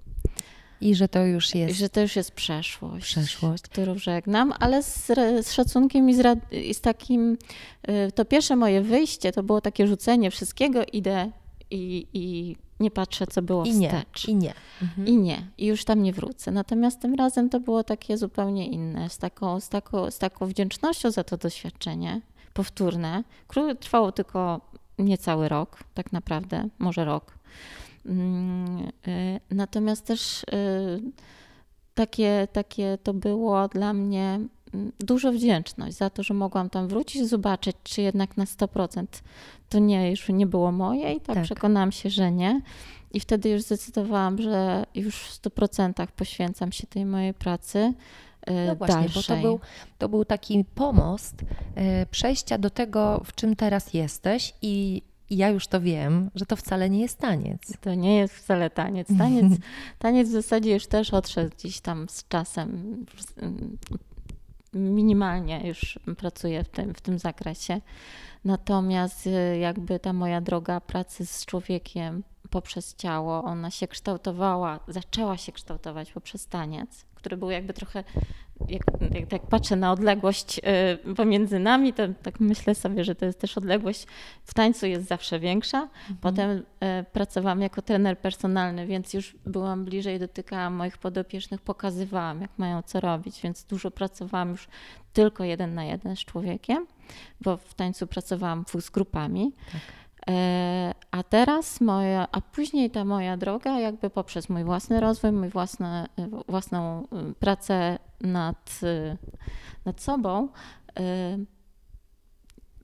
I 0.84 0.94
że 0.94 1.08
to 1.08 1.24
już 1.24 1.54
jest. 1.54 1.78
Że 1.78 1.88
to 1.88 2.00
już 2.00 2.16
jest 2.16 2.32
przeszłość, 2.32 3.04
przeszłość. 3.04 3.62
którą 3.62 3.98
żegnam, 3.98 4.52
ale 4.60 4.82
z, 4.82 5.06
z 5.46 5.52
szacunkiem 5.52 6.10
i 6.10 6.14
z, 6.14 6.38
i 6.52 6.74
z 6.74 6.80
takim. 6.80 7.38
Y, 7.88 8.12
to 8.12 8.24
pierwsze 8.24 8.56
moje 8.56 8.80
wyjście 8.80 9.32
to 9.32 9.42
było 9.42 9.60
takie 9.60 9.86
rzucenie 9.86 10.30
wszystkiego, 10.30 10.80
idę 10.92 11.30
i, 11.70 12.06
i 12.12 12.56
nie 12.80 12.90
patrzę, 12.90 13.26
co 13.26 13.42
było 13.42 13.64
I 13.64 13.72
wstecz. 13.72 14.28
Nie, 14.28 14.32
I 14.32 14.36
nie. 14.36 14.54
Mhm. 14.82 15.08
I 15.08 15.16
nie. 15.16 15.46
I 15.58 15.66
już 15.66 15.84
tam 15.84 16.02
nie 16.02 16.12
wrócę. 16.12 16.50
Natomiast 16.50 17.00
tym 17.00 17.14
razem 17.14 17.48
to 17.50 17.60
było 17.60 17.84
takie 17.84 18.18
zupełnie 18.18 18.66
inne, 18.66 19.10
z 19.10 19.18
taką, 19.18 19.60
z 19.60 19.68
taką, 19.68 20.10
z 20.10 20.18
taką 20.18 20.46
wdzięcznością 20.46 21.10
za 21.10 21.24
to 21.24 21.36
doświadczenie, 21.36 22.20
powtórne, 22.52 23.24
które 23.48 23.74
trwało 23.74 24.12
tylko 24.12 24.60
niecały 24.98 25.48
rok, 25.48 25.78
tak 25.94 26.12
naprawdę, 26.12 26.68
może 26.78 27.04
rok. 27.04 27.38
Mm, 28.06 28.92
y, 29.08 29.40
natomiast 29.50 30.06
też 30.06 30.42
y, 30.42 30.46
takie, 31.94 32.48
takie 32.52 32.98
to 33.02 33.14
było 33.14 33.68
dla 33.68 33.92
mnie 33.92 34.40
mm, 34.74 34.92
dużo 34.98 35.32
wdzięczność 35.32 35.96
za 35.96 36.10
to, 36.10 36.22
że 36.22 36.34
mogłam 36.34 36.70
tam 36.70 36.88
wrócić, 36.88 37.28
zobaczyć, 37.28 37.76
czy 37.82 38.02
jednak 38.02 38.36
na 38.36 38.44
100% 38.44 39.04
to 39.68 39.78
nie, 39.78 40.10
już 40.10 40.28
nie 40.28 40.46
było 40.46 40.72
moje 40.72 41.12
i 41.12 41.20
tak, 41.20 41.36
tak. 41.36 41.44
przekonałam 41.44 41.92
się, 41.92 42.10
że 42.10 42.32
nie. 42.32 42.60
I 43.12 43.20
wtedy 43.20 43.48
już 43.48 43.62
zdecydowałam, 43.62 44.42
że 44.42 44.86
już 44.94 45.16
w 45.16 45.42
100% 45.42 46.06
poświęcam 46.06 46.72
się 46.72 46.86
tej 46.86 47.06
mojej 47.06 47.34
pracy. 47.34 47.92
Y, 48.50 48.66
no 48.66 48.76
właśnie, 48.76 48.94
dalszej. 48.94 49.14
bo 49.14 49.22
to 49.22 49.42
był, 49.42 49.60
to 49.98 50.08
był 50.08 50.24
taki 50.24 50.64
pomost 50.74 51.44
przejścia 52.10 52.58
do 52.58 52.70
tego, 52.70 53.22
w 53.24 53.34
czym 53.34 53.56
teraz 53.56 53.94
jesteś 53.94 54.54
i 54.62 55.02
i 55.34 55.36
ja 55.36 55.48
już 55.48 55.66
to 55.66 55.80
wiem, 55.80 56.30
że 56.34 56.46
to 56.46 56.56
wcale 56.56 56.90
nie 56.90 57.00
jest 57.00 57.18
taniec. 57.18 57.78
To 57.80 57.94
nie 57.94 58.16
jest 58.16 58.34
wcale 58.34 58.70
taniec. 58.70 59.08
Taniec, 59.18 59.52
taniec 59.98 60.28
w 60.28 60.32
zasadzie 60.32 60.74
już 60.74 60.86
też 60.86 61.14
odszedł 61.14 61.50
gdzieś 61.58 61.80
tam 61.80 62.08
z 62.08 62.28
czasem. 62.28 62.96
Minimalnie 64.74 65.68
już 65.68 65.98
pracuję 66.18 66.64
w 66.64 66.68
tym, 66.68 66.94
w 66.94 67.00
tym 67.00 67.18
zakresie. 67.18 67.80
Natomiast 68.44 69.26
y, 69.26 69.58
jakby 69.58 69.98
ta 69.98 70.12
moja 70.12 70.40
droga 70.40 70.80
pracy 70.80 71.26
z 71.26 71.46
człowiekiem 71.46 72.22
poprzez 72.50 72.94
ciało, 72.94 73.44
ona 73.44 73.70
się 73.70 73.88
kształtowała, 73.88 74.80
zaczęła 74.88 75.36
się 75.36 75.52
kształtować 75.52 76.12
poprzez 76.12 76.46
taniec, 76.46 77.06
który 77.24 77.36
był 77.36 77.50
jakby 77.50 77.74
trochę 77.74 78.04
jak, 78.68 78.82
jak, 79.14 79.32
jak, 79.32 79.46
patrzę 79.46 79.76
na 79.76 79.92
odległość 79.92 80.60
y, 81.08 81.14
pomiędzy 81.14 81.58
nami, 81.58 81.92
to 81.92 82.02
tak 82.22 82.40
myślę 82.40 82.74
sobie, 82.74 83.04
że 83.04 83.14
to 83.14 83.26
jest 83.26 83.40
też 83.40 83.58
odległość 83.58 84.06
w 84.44 84.54
tańcu 84.54 84.86
jest 84.86 85.08
zawsze 85.08 85.40
większa. 85.40 85.78
Mhm. 85.78 86.16
Potem 86.20 86.50
y, 86.50 86.64
pracowałam 87.12 87.60
jako 87.60 87.82
trener 87.82 88.18
personalny, 88.18 88.86
więc 88.86 89.14
już 89.14 89.36
byłam 89.46 89.84
bliżej, 89.84 90.18
dotykałam 90.18 90.74
moich 90.74 90.98
podopiecznych, 90.98 91.60
pokazywałam, 91.60 92.40
jak 92.40 92.50
mają 92.58 92.82
co 92.82 93.00
robić, 93.00 93.40
więc 93.42 93.64
dużo 93.64 93.90
pracowałam 93.90 94.50
już 94.50 94.68
tylko 95.12 95.44
jeden 95.44 95.74
na 95.74 95.84
jeden 95.84 96.16
z 96.16 96.24
człowiekiem, 96.24 96.86
bo 97.40 97.56
w 97.56 97.74
tańcu 97.74 98.06
pracowałam 98.06 98.64
z 98.80 98.90
grupami. 98.90 99.52
Tak. 99.72 99.80
E, 100.28 100.94
a 101.10 101.22
teraz 101.22 101.80
moja, 101.80 102.28
a 102.32 102.40
później 102.40 102.90
ta 102.90 103.04
moja 103.04 103.36
droga, 103.36 103.78
jakby 103.78 104.10
poprzez 104.10 104.48
mój 104.48 104.64
własny 104.64 105.00
rozwój, 105.00 105.32
mój 105.32 105.48
własny, 105.48 106.06
własną 106.48 107.02
y, 107.02 107.34
pracę 107.34 107.98
nad, 108.20 108.80
nad 109.84 110.00
sobą, 110.00 110.48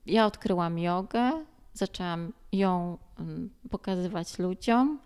ja 0.05 0.25
odkryłam 0.25 0.79
jogę, 0.79 1.31
zaczęłam 1.73 2.33
ją 2.51 2.97
pokazywać 3.69 4.39
ludziom. 4.39 4.99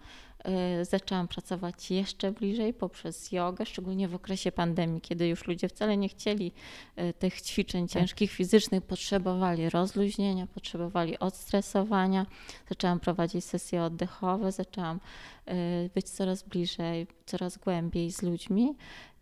Y, 0.82 0.86
zaczęłam 0.86 1.28
pracować 1.28 1.92
jeszcze 1.92 2.32
bliżej 2.32 2.74
poprzez 2.74 3.32
jogę, 3.32 3.66
szczególnie 3.66 4.08
w 4.08 4.16
okresie 4.16 4.52
pandemii, 4.52 5.02
kiedy 5.02 5.28
już 5.28 5.48
ludzie 5.48 5.70
wcale 5.70 5.98
nie 5.98 6.10
chcieli 6.10 6.52
y, 7.00 7.14
tych 7.14 7.42
ćwiczeń 7.42 7.88
tak. 7.88 7.94
ciężkich 7.94 8.32
fizycznych, 8.32 8.84
potrzebowali 8.84 9.70
rozluźnienia, 9.70 10.48
potrzebowali 10.48 11.20
odstresowania. 11.20 12.26
Zaczęłam 12.70 13.00
prowadzić 13.00 13.46
sesje 13.46 13.84
oddechowe, 13.84 14.52
zaczęłam 14.52 15.00
y, 15.48 15.90
być 15.96 16.10
coraz 16.10 16.44
bliżej, 16.44 17.08
coraz 17.26 17.58
głębiej 17.58 18.12
z 18.12 18.22
ludźmi 18.22 18.76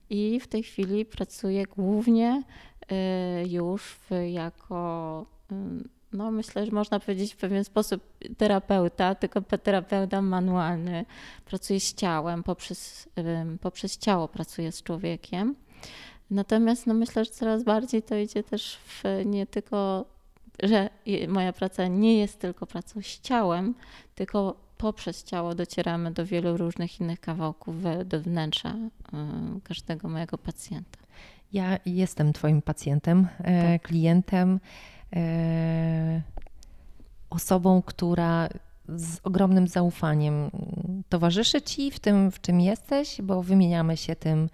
i 0.10 0.40
w 0.40 0.48
tej 0.48 0.64
chwili 0.64 1.06
pracuję 1.06 1.66
głównie 1.66 2.44
już 3.50 3.98
jako 4.32 5.26
no 6.13 6.32
myślę, 6.32 6.65
że 6.65 6.71
można 6.71 6.99
powiedzieć 6.99 7.34
w 7.34 7.38
pewien 7.38 7.63
sposób 7.63 8.04
terapeuta, 8.38 9.15
tylko 9.15 9.41
terapeuta 9.41 10.21
manualny. 10.21 11.06
Pracuje 11.45 11.80
z 11.80 11.93
ciałem, 11.93 12.43
poprzez, 12.43 13.10
poprzez 13.62 13.97
ciało 13.97 14.28
pracuje 14.28 14.71
z 14.71 14.84
człowiekiem. 14.84 15.56
Natomiast 16.32 16.88
no 16.88 16.93
myślę, 16.93 17.26
że 17.26 17.32
coraz 17.32 17.63
bardziej 17.63 18.04
to 18.04 18.15
idzie 18.15 18.43
też 18.43 18.78
w 18.78 19.04
nie 19.26 19.45
tylko, 19.45 20.06
że 20.63 20.89
moja 21.28 21.54
praca 21.54 21.88
nie 21.88 22.17
jest 22.17 22.39
tylko 22.39 22.67
pracą 22.67 23.02
z 23.02 23.19
ciałem, 23.19 23.73
tylko 24.15 24.56
poprzez 24.78 25.23
ciało 25.23 25.56
docieramy 25.56 26.12
do 26.12 26.26
wielu 26.26 26.58
różnych 26.58 27.02
innych 27.02 27.19
kawałków 27.19 27.76
do 28.06 28.21
wnętrza 28.21 28.76
każdego 29.63 30.10
mojego 30.10 30.38
pacjenta. 30.38 30.99
Ja 31.54 31.80
jestem 31.86 32.34
Twoim 32.34 32.62
pacjentem, 32.62 33.28
e, 33.39 33.73
tak. 33.73 33.82
klientem. 33.82 34.60
E, 35.15 36.21
osobą, 37.30 37.82
która 37.82 38.49
z 38.89 39.19
ogromnym 39.23 39.67
zaufaniem 39.67 40.52
towarzyszy 41.10 41.62
ci 41.62 41.91
w 41.91 41.99
tym, 41.99 42.32
w 42.32 42.41
czym 42.41 42.62
jesteś, 42.62 43.21
bo 43.21 43.43
wymieniamy 43.43 43.97
się 43.97 44.15
tym, 44.15 44.49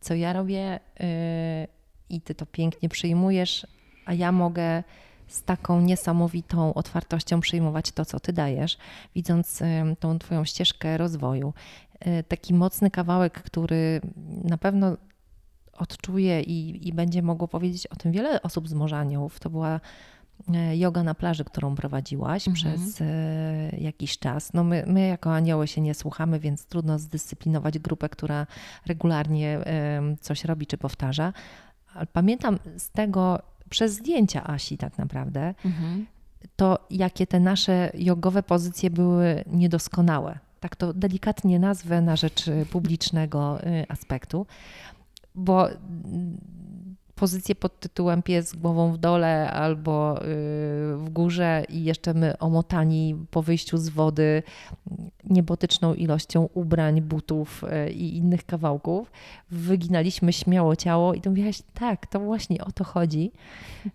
co 0.00 0.14
ja 0.14 0.32
robię 0.32 0.80
e, 1.00 1.66
i 2.08 2.20
ty 2.20 2.34
to 2.34 2.46
pięknie 2.46 2.88
przyjmujesz, 2.88 3.66
a 4.06 4.14
ja 4.14 4.32
mogę 4.32 4.82
z 5.26 5.42
taką 5.42 5.80
niesamowitą 5.80 6.74
otwartością 6.74 7.40
przyjmować 7.40 7.92
to, 7.92 8.04
co 8.04 8.20
ty 8.20 8.32
dajesz, 8.32 8.78
widząc 9.14 9.62
e, 9.62 9.84
tą 10.00 10.18
twoją 10.18 10.44
ścieżkę 10.44 10.98
rozwoju. 10.98 11.52
Taki 12.28 12.54
mocny 12.54 12.90
kawałek, 12.90 13.42
który 13.42 14.00
na 14.44 14.58
pewno 14.58 14.96
odczuje 15.78 16.42
i, 16.42 16.88
i 16.88 16.92
będzie 16.92 17.22
mogło 17.22 17.48
powiedzieć 17.48 17.86
o 17.86 17.96
tym 17.96 18.12
wiele 18.12 18.42
osób 18.42 18.68
z 18.68 18.72
Morzaniów. 18.72 19.40
To 19.40 19.50
była 19.50 19.80
e, 20.54 20.76
yoga 20.76 21.02
na 21.02 21.14
plaży, 21.14 21.44
którą 21.44 21.74
prowadziłaś 21.74 22.48
mhm. 22.48 22.54
przez 22.54 23.00
e, 23.00 23.06
jakiś 23.78 24.18
czas. 24.18 24.52
No 24.52 24.64
my, 24.64 24.84
my 24.86 25.06
jako 25.06 25.34
anioły 25.34 25.66
się 25.66 25.80
nie 25.80 25.94
słuchamy, 25.94 26.40
więc 26.40 26.66
trudno 26.66 26.98
zdyscyplinować 26.98 27.78
grupę, 27.78 28.08
która 28.08 28.46
regularnie 28.86 29.48
e, 29.48 30.02
coś 30.20 30.44
robi 30.44 30.66
czy 30.66 30.78
powtarza. 30.78 31.32
Ale 31.94 32.06
pamiętam 32.06 32.58
z 32.78 32.90
tego 32.90 33.38
przez 33.70 33.92
zdjęcia 33.92 34.44
Asi 34.44 34.78
tak 34.78 34.98
naprawdę, 34.98 35.54
mhm. 35.64 36.06
to 36.56 36.86
jakie 36.90 37.26
te 37.26 37.40
nasze 37.40 37.90
jogowe 37.94 38.42
pozycje 38.42 38.90
były 38.90 39.44
niedoskonałe. 39.46 40.38
Tak 40.60 40.76
to 40.76 40.92
delikatnie 40.92 41.58
nazwę 41.58 42.00
na 42.00 42.16
rzecz 42.16 42.44
publicznego 42.70 43.58
aspektu 43.88 44.46
bo 45.34 45.68
pozycję 47.14 47.54
pod 47.54 47.80
tytułem 47.80 48.22
pies 48.22 48.56
głową 48.56 48.92
w 48.92 48.98
dole 48.98 49.50
albo 49.50 50.18
y, 50.18 50.24
w 50.96 51.08
górze 51.12 51.64
i 51.68 51.84
jeszcze 51.84 52.14
my 52.14 52.38
omotani 52.38 53.16
po 53.30 53.42
wyjściu 53.42 53.78
z 53.78 53.88
wody 53.88 54.42
niebotyczną 55.24 55.94
ilością 55.94 56.48
ubrań, 56.54 57.00
butów 57.00 57.64
y, 57.64 57.92
i 57.92 58.16
innych 58.16 58.46
kawałków, 58.46 59.12
wyginaliśmy 59.50 60.32
śmiało 60.32 60.76
ciało 60.76 61.14
i 61.14 61.20
to 61.20 61.30
mówiłaś, 61.30 61.62
tak, 61.74 62.06
to 62.06 62.20
właśnie 62.20 62.64
o 62.64 62.72
to 62.72 62.84
chodzi, 62.84 63.32
y, 63.86 63.90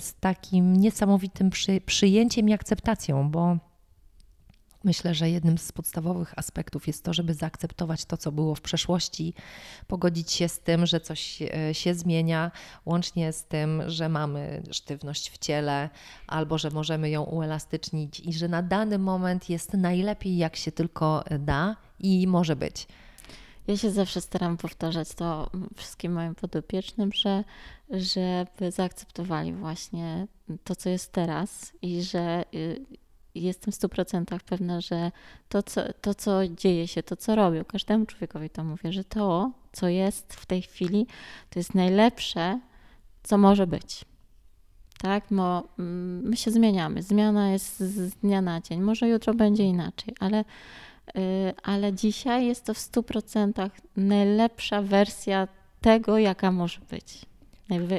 z 0.00 0.14
takim 0.20 0.76
niesamowitym 0.76 1.50
przy, 1.50 1.80
przyjęciem 1.80 2.48
i 2.48 2.52
akceptacją, 2.52 3.30
bo 3.30 3.56
Myślę, 4.84 5.14
że 5.14 5.30
jednym 5.30 5.58
z 5.58 5.72
podstawowych 5.72 6.38
aspektów 6.38 6.86
jest 6.86 7.04
to, 7.04 7.12
żeby 7.12 7.34
zaakceptować 7.34 8.04
to, 8.04 8.16
co 8.16 8.32
było 8.32 8.54
w 8.54 8.60
przeszłości, 8.60 9.34
pogodzić 9.86 10.32
się 10.32 10.48
z 10.48 10.58
tym, 10.58 10.86
że 10.86 11.00
coś 11.00 11.42
e, 11.42 11.74
się 11.74 11.94
zmienia, 11.94 12.50
łącznie 12.86 13.32
z 13.32 13.44
tym, 13.44 13.82
że 13.86 14.08
mamy 14.08 14.62
sztywność 14.70 15.30
w 15.30 15.38
ciele 15.38 15.90
albo 16.26 16.58
że 16.58 16.70
możemy 16.70 17.10
ją 17.10 17.22
uelastycznić 17.22 18.20
i 18.20 18.32
że 18.32 18.48
na 18.48 18.62
dany 18.62 18.98
moment 18.98 19.50
jest 19.50 19.74
najlepiej, 19.74 20.36
jak 20.36 20.56
się 20.56 20.72
tylko 20.72 21.24
da 21.38 21.76
i 21.98 22.26
może 22.26 22.56
być. 22.56 22.86
Ja 23.66 23.76
się 23.76 23.90
zawsze 23.90 24.20
staram 24.20 24.56
powtarzać 24.56 25.08
to 25.14 25.50
wszystkim 25.76 26.12
moim 26.12 26.34
podopiecznym, 26.34 27.10
że 27.14 27.44
żeby 27.90 28.70
zaakceptowali 28.70 29.52
właśnie 29.52 30.26
to, 30.64 30.76
co 30.76 30.88
jest 30.88 31.12
teraz 31.12 31.72
i 31.82 32.02
że 32.02 32.44
y, 32.54 32.84
jestem 33.34 33.72
w 33.72 33.76
100% 33.76 34.40
pewna, 34.40 34.80
że 34.80 35.12
to 35.48 35.62
co, 35.62 35.80
to, 36.00 36.14
co 36.14 36.48
dzieje 36.48 36.88
się, 36.88 37.02
to, 37.02 37.16
co 37.16 37.34
robią, 37.34 37.64
każdemu 37.64 38.06
człowiekowi 38.06 38.50
to 38.50 38.64
mówię, 38.64 38.92
że 38.92 39.04
to, 39.04 39.50
co 39.72 39.88
jest 39.88 40.34
w 40.34 40.46
tej 40.46 40.62
chwili, 40.62 41.06
to 41.50 41.58
jest 41.58 41.74
najlepsze, 41.74 42.60
co 43.22 43.38
może 43.38 43.66
być. 43.66 44.04
Tak, 45.02 45.24
bo 45.30 45.68
mm, 45.78 46.28
my 46.28 46.36
się 46.36 46.50
zmieniamy. 46.50 47.02
Zmiana 47.02 47.50
jest 47.50 47.80
z 47.80 48.14
dnia 48.14 48.42
na 48.42 48.60
dzień. 48.60 48.80
Może 48.80 49.08
jutro 49.08 49.34
będzie 49.34 49.64
inaczej, 49.64 50.14
ale, 50.20 50.40
y, 50.40 51.52
ale 51.62 51.92
dzisiaj 51.92 52.46
jest 52.46 52.64
to 52.64 52.74
w 52.74 52.78
100% 52.78 53.70
najlepsza 53.96 54.82
wersja 54.82 55.48
tego, 55.80 56.18
jaka 56.18 56.52
może 56.52 56.80
być. 56.90 57.26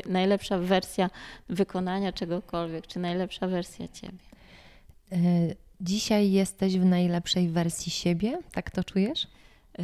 Najlepsza 0.10 0.58
wersja 0.58 1.10
wykonania 1.50 2.12
czegokolwiek, 2.12 2.88
czy 2.88 3.00
najlepsza 3.00 3.48
wersja 3.48 3.88
ciebie. 3.88 4.31
E, 5.12 5.15
dzisiaj 5.82 6.32
jesteś 6.32 6.78
w 6.78 6.86
najlepszej 6.86 7.50
wersji 7.50 7.91
siebie, 7.91 8.39
tak 8.52 8.71
to 8.71 8.84
czujesz? 8.84 9.28
E, 9.80 9.84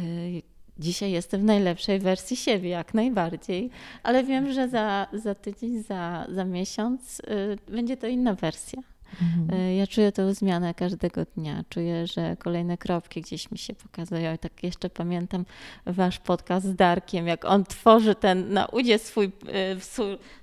dzisiaj 0.78 1.10
jestem 1.10 1.40
w 1.40 1.44
najlepszej 1.44 1.98
wersji 1.98 2.36
siebie, 2.36 2.68
jak 2.68 2.94
najbardziej, 2.94 3.70
ale 4.02 4.24
wiem, 4.24 4.52
że 4.52 4.68
za, 4.68 5.06
za 5.12 5.34
tydzień, 5.34 5.82
za, 5.82 6.26
za 6.28 6.44
miesiąc 6.44 7.20
y, 7.20 7.72
będzie 7.72 7.96
to 7.96 8.06
inna 8.06 8.34
wersja. 8.34 8.82
Mhm. 9.22 9.76
Ja 9.76 9.86
czuję 9.86 10.12
tę 10.12 10.34
zmianę 10.34 10.74
każdego 10.74 11.24
dnia. 11.36 11.64
Czuję, 11.68 12.06
że 12.06 12.36
kolejne 12.36 12.78
kropki 12.78 13.22
gdzieś 13.22 13.50
mi 13.50 13.58
się 13.58 13.74
pokazują. 13.74 14.34
I 14.34 14.38
tak 14.38 14.62
jeszcze 14.62 14.90
pamiętam 14.90 15.44
wasz 15.86 16.18
podcast 16.18 16.66
z 16.66 16.74
Darkiem, 16.74 17.26
jak 17.26 17.44
on 17.44 17.64
tworzy 17.64 18.14
ten 18.14 18.52
na 18.52 18.66
udzie 18.66 18.98
swój, 18.98 19.32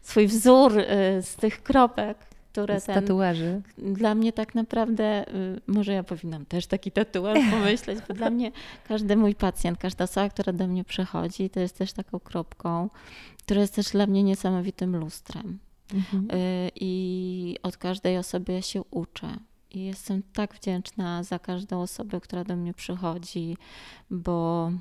swój 0.02 0.28
wzór 0.28 0.74
z 1.22 1.36
tych 1.36 1.64
kropek 1.64 2.18
które 2.64 2.80
z 2.80 2.84
ten, 2.84 2.96
tatuaży. 2.96 3.62
Dla 3.78 4.16
mnie 4.16 4.34
tak 4.34 4.56
naprawdę, 4.56 5.28
y, 5.36 5.62
może 5.68 5.94
ja 5.94 6.04
powinnam 6.04 6.46
też 6.46 6.68
taki 6.68 6.92
tatuaż 6.92 7.40
pomyśleć, 7.52 8.00
bo 8.08 8.14
dla 8.14 8.30
mnie 8.30 8.52
każdy 8.88 9.16
mój 9.16 9.36
pacjent, 9.36 9.78
każda 9.78 10.04
osoba, 10.04 10.30
która 10.30 10.54
do 10.54 10.68
mnie 10.68 10.84
przychodzi, 10.84 11.50
to 11.50 11.60
jest 11.60 11.78
też 11.78 11.94
taką 11.94 12.20
kropką, 12.20 12.90
która 13.38 13.62
jest 13.62 13.76
też 13.76 13.90
dla 13.90 14.08
mnie 14.08 14.24
niesamowitym 14.24 14.96
lustrem. 14.96 15.60
Mhm. 15.94 16.28
Y, 16.32 16.72
I 16.76 17.56
od 17.64 17.78
każdej 17.78 18.18
osoby 18.18 18.54
ja 18.54 18.62
się 18.62 18.84
uczę. 18.92 19.28
I 19.72 19.86
jestem 19.86 20.24
tak 20.34 20.54
wdzięczna 20.54 21.24
za 21.24 21.40
każdą 21.40 21.82
osobę, 21.82 22.22
która 22.22 22.44
do 22.44 22.56
mnie 22.56 22.74
przychodzi, 22.74 23.58
bo 24.10 24.72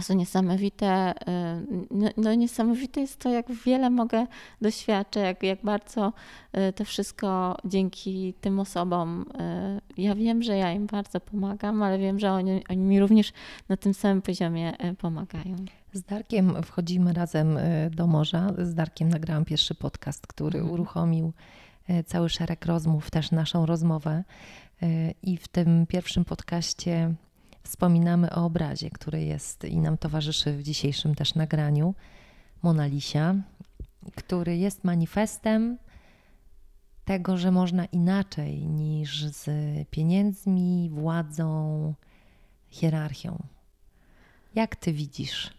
są 0.00 0.14
niesamowite. 0.14 1.12
Y, 1.12 1.86
no, 1.90 2.08
no, 2.16 2.34
niesamowite 2.34 3.00
jest 3.00 3.18
to, 3.18 3.30
jak 3.30 3.52
wiele 3.52 3.90
mogę 3.90 4.26
doświadczyć, 4.60 5.22
jak, 5.22 5.42
jak 5.42 5.58
bardzo 5.64 6.12
y, 6.56 6.72
to 6.72 6.84
wszystko 6.84 7.56
dzięki 7.64 8.34
tym 8.40 8.60
osobom. 8.60 9.24
Y, 9.96 10.02
ja 10.02 10.14
wiem, 10.14 10.42
że 10.42 10.56
ja 10.56 10.72
im 10.72 10.86
bardzo 10.86 11.20
pomagam, 11.20 11.82
ale 11.82 11.98
wiem, 11.98 12.18
że 12.18 12.32
oni, 12.32 12.62
oni 12.68 12.84
mi 12.84 13.00
również 13.00 13.32
na 13.68 13.76
tym 13.76 13.94
samym 13.94 14.22
poziomie 14.22 14.72
pomagają. 14.98 15.56
Z 15.92 16.02
Darkiem 16.02 16.62
wchodzimy 16.62 17.12
razem 17.12 17.58
do 17.90 18.06
morza. 18.06 18.52
Z 18.58 18.74
Darkiem 18.74 19.08
nagrałam 19.08 19.44
pierwszy 19.44 19.74
podcast, 19.74 20.26
który 20.26 20.58
mhm. 20.58 20.74
uruchomił 20.74 21.32
cały 22.06 22.28
szereg 22.28 22.66
rozmów, 22.66 23.10
też 23.10 23.30
naszą 23.30 23.66
rozmowę. 23.66 24.24
I 25.22 25.36
w 25.36 25.48
tym 25.48 25.86
pierwszym 25.86 26.24
podcaście 26.24 27.14
wspominamy 27.62 28.30
o 28.30 28.44
obrazie, 28.44 28.90
który 28.90 29.24
jest 29.24 29.64
i 29.64 29.76
nam 29.76 29.98
towarzyszy 29.98 30.52
w 30.52 30.62
dzisiejszym 30.62 31.14
też 31.14 31.34
nagraniu. 31.34 31.94
Mona 32.62 32.86
Lisa, 32.86 33.34
który 34.16 34.56
jest 34.56 34.84
manifestem 34.84 35.78
tego, 37.04 37.36
że 37.36 37.50
można 37.50 37.84
inaczej 37.84 38.66
niż 38.66 39.26
z 39.26 39.48
pieniędzmi, 39.88 40.90
władzą, 40.92 41.94
hierarchią. 42.68 43.42
Jak 44.54 44.76
ty 44.76 44.92
widzisz 44.92 45.50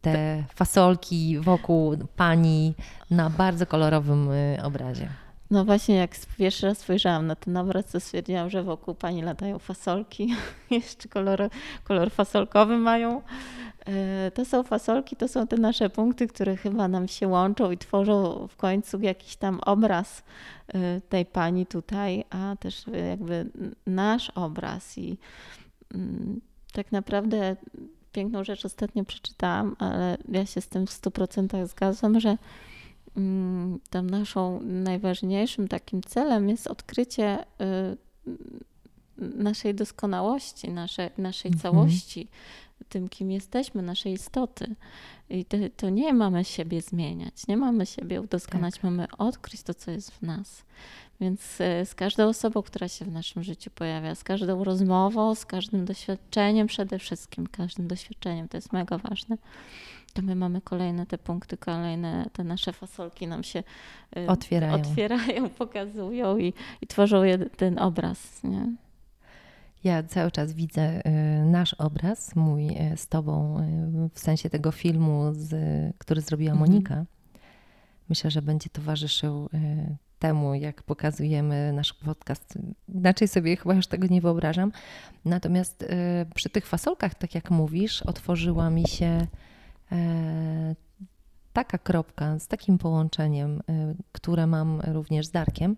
te 0.00 0.44
fasolki 0.54 1.38
wokół 1.38 1.96
pani 2.16 2.74
na 3.10 3.30
bardzo 3.30 3.66
kolorowym 3.66 4.30
y, 4.30 4.58
obrazie? 4.62 5.08
No 5.50 5.64
właśnie, 5.64 5.94
jak 5.94 6.10
pierwszy 6.38 6.66
raz 6.66 6.78
spojrzałam 6.78 7.26
na 7.26 7.36
ten 7.36 7.56
obraz, 7.56 7.86
to 7.86 8.00
stwierdziłam, 8.00 8.50
że 8.50 8.62
wokół 8.62 8.94
pani 8.94 9.22
latają 9.22 9.58
fasolki. 9.58 10.34
Jeszcze 10.70 11.08
kolor, 11.08 11.50
kolor 11.84 12.10
fasolkowy 12.10 12.78
mają. 12.78 13.22
E, 13.86 14.30
to 14.30 14.44
są 14.44 14.62
fasolki, 14.62 15.16
to 15.16 15.28
są 15.28 15.46
te 15.46 15.56
nasze 15.56 15.90
punkty, 15.90 16.26
które 16.26 16.56
chyba 16.56 16.88
nam 16.88 17.08
się 17.08 17.28
łączą 17.28 17.70
i 17.70 17.78
tworzą 17.78 18.46
w 18.48 18.56
końcu 18.56 19.00
jakiś 19.00 19.36
tam 19.36 19.60
obraz 19.60 20.22
e, 20.68 21.00
tej 21.00 21.26
pani 21.26 21.66
tutaj, 21.66 22.24
a 22.30 22.56
też 22.60 22.84
jakby 23.08 23.50
nasz 23.86 24.30
obraz. 24.30 24.98
I 24.98 25.18
mm, 25.94 26.40
tak 26.72 26.92
naprawdę 26.92 27.56
piękną 28.12 28.44
rzecz 28.44 28.64
ostatnio 28.64 29.04
przeczytałam, 29.04 29.76
ale 29.78 30.16
ja 30.28 30.46
się 30.46 30.60
z 30.60 30.68
tym 30.68 30.86
w 30.86 30.90
100% 30.90 31.66
zgadzam, 31.66 32.20
że 32.20 32.36
tam 33.90 34.10
naszą 34.10 34.60
najważniejszym 34.62 35.68
takim 35.68 36.02
celem 36.02 36.48
jest 36.48 36.66
odkrycie 36.66 37.38
y, 37.60 37.96
naszej 39.18 39.74
doskonałości, 39.74 40.70
naszej, 40.70 41.10
naszej 41.18 41.52
mhm. 41.52 41.62
całości, 41.62 42.28
tym, 42.88 43.08
kim 43.08 43.30
jesteśmy, 43.30 43.82
naszej 43.82 44.12
istoty. 44.12 44.74
I 45.30 45.44
to, 45.44 45.56
to, 45.76 45.90
nie 45.90 46.14
mamy 46.14 46.44
siebie 46.44 46.82
zmieniać, 46.82 47.46
nie 47.46 47.56
mamy 47.56 47.86
siebie 47.86 48.20
udoskonać, 48.20 48.74
tak. 48.74 48.84
mamy 48.84 49.06
odkryć 49.18 49.62
to, 49.62 49.74
co 49.74 49.90
jest 49.90 50.10
w 50.10 50.22
nas. 50.22 50.62
Więc 51.20 51.60
e, 51.60 51.86
z 51.86 51.94
każdą 51.94 52.28
osobą, 52.28 52.62
która 52.62 52.88
się 52.88 53.04
w 53.04 53.12
naszym 53.12 53.42
życiu 53.42 53.70
pojawia, 53.74 54.14
z 54.14 54.24
każdą 54.24 54.64
rozmową, 54.64 55.34
z 55.34 55.46
każdym 55.46 55.84
doświadczeniem, 55.84 56.66
przede 56.66 56.98
wszystkim 56.98 57.46
każdym 57.46 57.88
doświadczeniem, 57.88 58.48
to 58.48 58.56
jest 58.56 58.72
mega 58.72 58.98
ważne, 58.98 59.36
to 60.12 60.22
my 60.22 60.34
mamy 60.34 60.60
kolejne 60.60 61.06
te 61.06 61.18
punkty, 61.18 61.56
kolejne 61.56 62.30
te 62.32 62.44
nasze 62.44 62.72
fasolki 62.72 63.26
nam 63.26 63.42
się 63.44 63.62
e, 64.16 64.26
otwierają, 64.26 64.74
otwierają 64.74 65.48
pokazują 65.58 66.38
i, 66.38 66.52
i 66.80 66.86
tworzą 66.86 67.22
ten 67.56 67.78
obraz. 67.78 68.42
Nie? 68.44 68.72
Ja 69.84 70.02
cały 70.02 70.30
czas 70.30 70.52
widzę 70.52 71.04
e, 71.04 71.10
nasz 71.44 71.74
obraz, 71.74 72.36
mój 72.36 72.76
z 72.96 73.06
Tobą, 73.06 73.56
w 74.14 74.20
sensie 74.20 74.50
tego 74.50 74.72
filmu, 74.72 75.28
z, 75.32 75.54
który 75.98 76.20
zrobiła 76.20 76.52
mhm. 76.52 76.70
Monika. 76.70 77.04
Myślę, 78.08 78.30
że 78.30 78.42
będzie 78.42 78.70
towarzyszył 78.70 79.48
temu, 80.20 80.54
jak 80.54 80.82
pokazujemy 80.82 81.72
nasz 81.72 81.92
podcast. 81.92 82.58
Inaczej 82.88 83.28
sobie 83.28 83.56
chyba 83.56 83.74
już 83.74 83.86
tego 83.86 84.06
nie 84.06 84.20
wyobrażam. 84.20 84.72
Natomiast 85.24 85.82
y, 85.82 85.86
przy 86.34 86.50
tych 86.50 86.66
fasolkach, 86.66 87.14
tak 87.14 87.34
jak 87.34 87.50
mówisz, 87.50 88.02
otworzyła 88.02 88.70
mi 88.70 88.88
się 88.88 89.26
taka 91.52 91.78
kropka 91.78 92.38
z 92.38 92.48
takim 92.48 92.78
połączeniem, 92.78 93.58
y, 93.58 93.62
które 94.12 94.46
mam 94.46 94.80
również 94.80 95.26
z 95.26 95.30
Darkiem, 95.30 95.76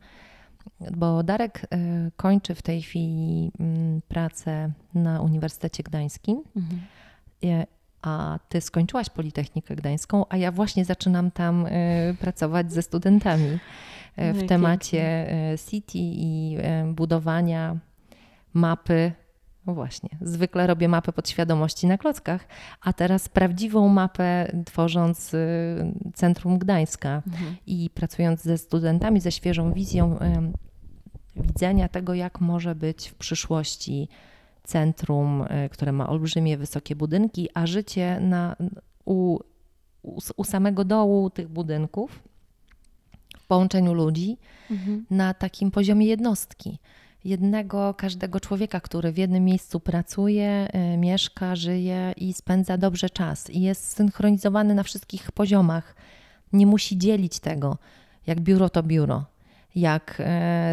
bo 0.96 1.22
Darek 1.22 1.64
y, 1.64 1.68
kończy 2.16 2.55
w 2.55 2.62
tej 2.62 2.83
chwili 2.83 3.53
mm, 3.61 4.01
pracę 4.09 4.72
na 4.94 5.20
Uniwersytecie 5.20 5.83
Gdańskim. 5.83 6.42
Mhm 6.57 6.81
a 8.05 8.38
ty 8.48 8.61
skończyłaś 8.61 9.11
Politechnikę 9.11 9.77
Gdańską, 9.77 10.25
a 10.29 10.37
ja 10.37 10.53
właśnie 10.53 10.85
zaczynam 10.85 11.31
tam 11.31 11.66
pracować 12.20 12.72
ze 12.72 12.83
studentami. 12.83 13.59
E, 14.16 14.33
w 14.33 14.46
temacie 14.46 15.03
e, 15.53 15.59
City 15.59 15.98
i 15.98 16.57
e, 16.59 16.85
budowania 16.92 17.77
mapy. 18.55 19.12
No 19.66 19.75
właśnie, 19.75 20.09
zwykle 20.20 20.66
robię 20.66 20.88
mapę 20.88 21.12
podświadomości 21.12 21.87
na 21.87 21.98
klockach, 21.98 22.46
a 22.81 22.92
teraz 22.92 23.29
prawdziwą 23.29 23.88
mapę 23.88 24.53
tworząc 24.66 25.33
Centrum 26.14 26.59
Gdańska 26.59 27.22
mhm. 27.27 27.57
i 27.66 27.90
pracując 27.94 28.42
ze 28.42 28.59
studentami, 28.59 29.20
ze 29.20 29.33
świeżą 29.33 29.72
wizją 29.72 30.18
widzenia 31.37 31.88
tego, 31.88 32.14
jak 32.14 32.40
może 32.40 32.75
być 32.75 33.09
w 33.09 33.14
przyszłości 33.14 34.09
centrum, 34.64 35.44
które 35.70 35.92
ma 35.92 36.09
olbrzymie, 36.09 36.59
wysokie 36.59 36.96
budynki, 36.96 37.48
a 37.55 37.66
życie 37.66 38.20
na, 38.20 38.57
u, 39.05 39.38
u 40.37 40.44
samego 40.44 40.85
dołu 40.85 41.31
tych 41.31 41.48
budynków 41.48 42.22
połączeniu 43.48 43.94
ludzi 43.94 44.37
mhm. 44.70 45.07
na 45.11 45.35
takim 45.35 45.70
poziomie 45.70 46.07
jednostki. 46.07 46.79
Jednego, 47.25 47.95
każdego 47.95 48.41
człowieka, 48.41 48.81
który 48.81 49.13
w 49.13 49.19
jednym 49.19 49.45
miejscu 49.45 49.81
pracuje, 49.81 50.69
y, 50.95 50.97
mieszka, 50.97 51.57
żyje 51.57 52.13
i 52.17 52.33
spędza 52.33 52.79
dobrze 52.79 53.11
czas 53.11 53.51
i 53.51 53.61
jest 53.61 53.97
synchronizowany 53.97 54.75
na 54.75 54.83
wszystkich 54.83 55.33
poziomach. 55.33 55.95
Nie 56.53 56.67
musi 56.67 56.99
dzielić 56.99 57.41
tego, 57.41 57.79
jak 58.27 58.41
biuro 58.41 58.69
to 58.69 58.83
biuro, 58.83 59.25
jak 59.75 60.21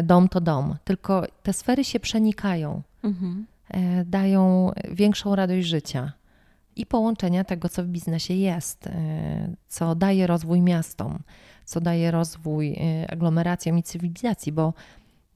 y, 0.00 0.02
dom 0.02 0.28
to 0.28 0.40
dom, 0.40 0.76
tylko 0.84 1.26
te 1.42 1.52
sfery 1.52 1.84
się 1.84 2.00
przenikają, 2.00 2.82
mhm. 3.04 3.46
y, 3.74 4.04
dają 4.04 4.72
większą 4.90 5.34
radość 5.34 5.66
życia 5.66 6.12
i 6.76 6.86
połączenia 6.86 7.44
tego, 7.44 7.68
co 7.68 7.84
w 7.84 7.86
biznesie 7.86 8.34
jest, 8.34 8.88
co 9.68 9.94
daje 9.94 10.26
rozwój 10.26 10.60
miastom 10.60 11.18
co 11.70 11.80
daje 11.80 12.10
rozwój 12.10 12.76
aglomeracjom 13.08 13.78
i 13.78 13.82
cywilizacji, 13.82 14.52
bo, 14.52 14.74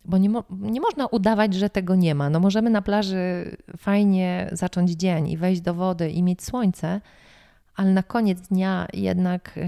bo 0.04 0.18
nie, 0.18 0.30
mo 0.30 0.44
nie 0.50 0.80
można 0.80 1.06
udawać, 1.06 1.54
że 1.54 1.70
tego 1.70 1.94
nie 1.94 2.14
ma. 2.14 2.30
No 2.30 2.40
możemy 2.40 2.70
na 2.70 2.82
plaży 2.82 3.56
fajnie 3.76 4.48
zacząć 4.52 4.90
dzień 4.90 5.28
i 5.28 5.36
wejść 5.36 5.60
do 5.60 5.74
wody 5.74 6.10
i 6.10 6.22
mieć 6.22 6.42
słońce, 6.42 7.00
ale 7.76 7.92
na 7.92 8.02
koniec 8.02 8.40
dnia 8.40 8.86
jednak 8.92 9.58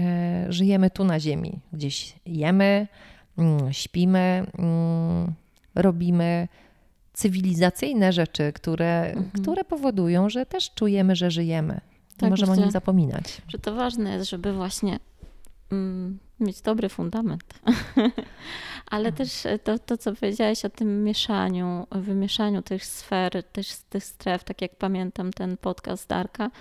y, 0.49 0.53
żyjemy 0.53 0.89
tu 0.89 1.03
na 1.03 1.19
ziemi. 1.19 1.59
Gdzieś 1.73 2.15
jemy, 2.25 2.87
mm, 3.37 3.73
śpimy, 3.73 4.45
mm, 4.57 5.33
robimy 5.75 6.47
cywilizacyjne 7.13 8.13
rzeczy, 8.13 8.53
które, 8.53 9.03
mhm. 9.03 9.31
które 9.31 9.63
powodują, 9.63 10.29
że 10.29 10.45
też 10.45 10.73
czujemy, 10.73 11.15
że 11.15 11.31
żyjemy. 11.31 11.81
Tak, 12.17 12.29
możemy 12.29 12.51
myślę, 12.51 12.63
o 12.63 12.65
nim 12.65 12.71
zapominać. 12.71 13.41
Że 13.47 13.59
to 13.59 13.75
ważne 13.75 14.13
jest, 14.13 14.29
żeby 14.29 14.53
właśnie 14.53 14.99
mm, 15.71 16.19
mieć 16.39 16.61
dobry 16.61 16.89
fundament. 16.89 17.43
Ale 18.91 19.09
mhm. 19.09 19.15
też 19.15 19.43
to, 19.63 19.79
to, 19.79 19.97
co 19.97 20.13
powiedziałeś 20.15 20.65
o 20.65 20.69
tym 20.69 21.03
mieszaniu, 21.03 21.87
wymieszaniu 21.91 22.61
tych 22.61 22.85
sfer, 22.85 23.43
też 23.43 23.67
tych 23.89 24.03
stref, 24.03 24.43
tak 24.43 24.61
jak 24.61 24.75
pamiętam 24.75 25.33
ten 25.33 25.57
podcast 25.57 26.09
Darka, 26.09 26.51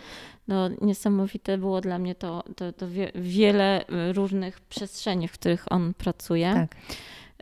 no 0.48 0.68
niesamowite 0.80 1.58
było 1.58 1.80
dla 1.80 1.98
mnie 1.98 2.14
to, 2.14 2.44
to, 2.56 2.72
to 2.72 2.88
wie, 2.90 3.12
wiele 3.14 3.84
różnych 4.12 4.60
przestrzeni, 4.60 5.28
w 5.28 5.32
których 5.32 5.72
on 5.72 5.94
pracuje. 5.94 6.52
Tak. 6.54 6.76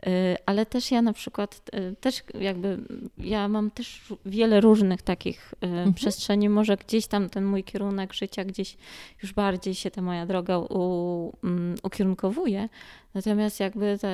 Y, 0.07 0.35
ale 0.45 0.65
też 0.65 0.91
ja 0.91 1.01
na 1.01 1.13
przykład, 1.13 1.61
y, 1.75 1.95
też 1.95 2.23
jakby, 2.39 2.77
ja 3.17 3.47
mam 3.47 3.71
też 3.71 4.01
wiele 4.25 4.61
różnych 4.61 5.01
takich 5.01 5.53
y, 5.63 5.65
mhm. 5.65 5.93
przestrzeni, 5.93 6.49
może 6.49 6.77
gdzieś 6.77 7.07
tam 7.07 7.29
ten 7.29 7.45
mój 7.45 7.63
kierunek 7.63 8.13
życia, 8.13 8.45
gdzieś 8.45 8.77
już 9.23 9.33
bardziej 9.33 9.75
się 9.75 9.91
ta 9.91 10.01
moja 10.01 10.25
droga 10.25 10.57
u, 10.57 11.33
um, 11.43 11.75
ukierunkowuje, 11.83 12.69
natomiast 13.13 13.59
jakby 13.59 13.97
ta, 14.01 14.07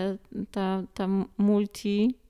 ta, 0.51 0.83
ta 0.93 1.07
multi 1.37 2.03
mm, 2.03 2.20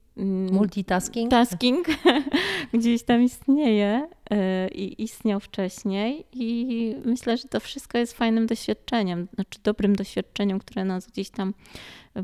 Multitasking? 0.52 1.32
Tasking 1.32 1.88
gdzieś 2.74 3.04
tam 3.04 3.22
istnieje 3.24 4.08
i 4.72 5.04
istniał 5.04 5.40
wcześniej 5.40 6.26
i 6.34 6.96
myślę, 7.06 7.38
że 7.38 7.48
to 7.48 7.60
wszystko 7.60 7.98
jest 7.98 8.14
fajnym 8.14 8.48
doświadczeniem, 8.48 9.28
znaczy 9.36 9.60
dobrym 9.64 9.96
doświadczeniem, 9.96 10.60
które 10.60 10.86
nas 10.86 11.08
gdzieś 11.08 11.30
tam 11.30 11.54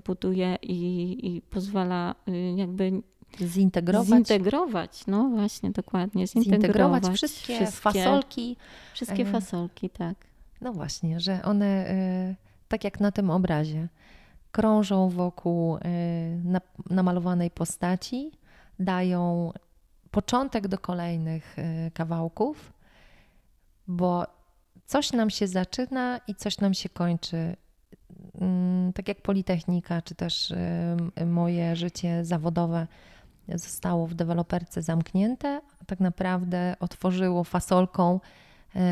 buduje 0.06 0.58
i, 0.62 1.18
i 1.28 1.42
pozwala 1.42 2.16
y, 2.28 2.54
jakby 2.58 3.02
zintegrować. 3.42 4.08
Zintegrować, 4.08 5.08
no 5.08 5.30
właśnie, 5.30 5.72
dokładnie. 5.72 6.28
Zintegrować, 6.28 6.62
zintegrować 6.62 7.16
wszystkie, 7.16 7.56
wszystkie, 7.56 7.82
fasolki. 7.82 8.58
Wszystkie 8.94 9.24
e, 9.24 9.26
fasolki, 9.26 9.90
tak. 9.90 10.16
No 10.62 10.74
właśnie, 10.74 11.20
że 11.20 11.42
one, 11.44 11.92
y, 12.32 12.36
tak 12.68 12.84
jak 12.84 13.00
na 13.00 13.12
tym 13.12 13.30
obrazie, 13.30 13.88
krążą 14.58 15.10
wokół 15.10 15.78
y, 15.78 15.80
namalowanej 16.90 17.52
postaci, 17.52 18.32
dają 18.80 19.52
początek 20.12 20.68
do 20.68 20.78
kolejnych 20.78 21.56
kawałków, 21.94 22.74
bo 23.88 24.26
coś 24.86 25.14
nam 25.14 25.30
się 25.30 25.48
zaczyna 25.48 26.20
i 26.28 26.36
coś 26.36 26.60
nam 26.60 26.74
się 26.74 26.90
kończy. 26.90 27.56
Mm, 28.42 28.94
tak 28.94 29.08
jak 29.08 29.22
Politechnika, 29.22 30.02
czy 30.02 30.16
też 30.16 30.54
moje 31.26 31.76
życie 31.76 32.26
zawodowe 32.26 32.88
zostało 33.56 34.08
w 34.08 34.14
deweloperce 34.14 34.82
zamknięte, 34.82 35.62
a 35.82 35.86
tak 35.86 36.00
naprawdę 36.00 36.76
otworzyło 36.80 37.44
fasolką 37.44 38.20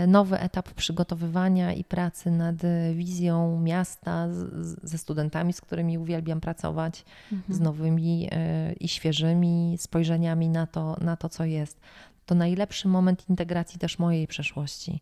nowy 0.07 0.39
etap 0.39 0.73
przygotowywania 0.73 1.73
i 1.73 1.83
pracy 1.83 2.31
nad 2.31 2.55
wizją 2.93 3.59
miasta 3.59 4.29
z, 4.29 4.79
ze 4.83 4.97
studentami, 4.97 5.53
z 5.53 5.61
którymi 5.61 5.97
uwielbiam 5.97 6.41
pracować, 6.41 7.05
mhm. 7.31 7.53
z 7.55 7.59
nowymi 7.59 8.29
e, 8.31 8.73
i 8.73 8.87
świeżymi 8.87 9.75
spojrzeniami 9.79 10.49
na 10.49 10.67
to, 10.67 10.97
na 11.01 11.17
to, 11.17 11.29
co 11.29 11.45
jest. 11.45 11.79
To 12.25 12.35
najlepszy 12.35 12.87
moment 12.87 13.29
integracji 13.29 13.79
też 13.79 13.99
mojej 13.99 14.27
przeszłości, 14.27 15.01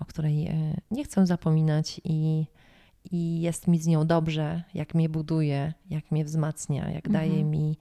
o 0.00 0.04
której 0.04 0.46
e, 0.46 0.54
nie 0.90 1.04
chcę 1.04 1.26
zapominać 1.26 2.00
i, 2.04 2.46
i 3.10 3.40
jest 3.40 3.68
mi 3.68 3.78
z 3.78 3.86
nią 3.86 4.06
dobrze, 4.06 4.62
jak 4.74 4.94
mnie 4.94 5.08
buduje, 5.08 5.72
jak 5.90 6.10
mnie 6.10 6.24
wzmacnia, 6.24 6.90
jak 6.90 7.06
mhm. 7.06 7.12
daje 7.12 7.44
mi 7.44 7.78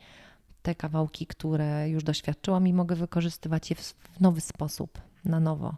te 0.61 0.75
kawałki, 0.75 1.27
które 1.27 1.89
już 1.89 2.03
doświadczyłam 2.03 2.67
i 2.67 2.73
mogę 2.73 2.95
wykorzystywać 2.95 3.69
je 3.69 3.75
w 3.75 3.95
nowy 4.19 4.41
sposób, 4.41 5.01
na 5.25 5.39
nowo. 5.39 5.75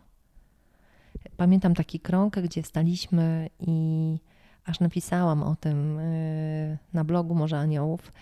Pamiętam 1.37 1.75
taki 1.75 1.99
krąg, 1.99 2.39
gdzie 2.39 2.63
staliśmy 2.63 3.49
i 3.59 4.17
aż 4.65 4.79
napisałam 4.79 5.43
o 5.43 5.55
tym 5.55 5.99
y, 5.99 6.77
na 6.93 7.03
blogu 7.03 7.35
Morza 7.35 7.57
Aniołów, 7.57 8.13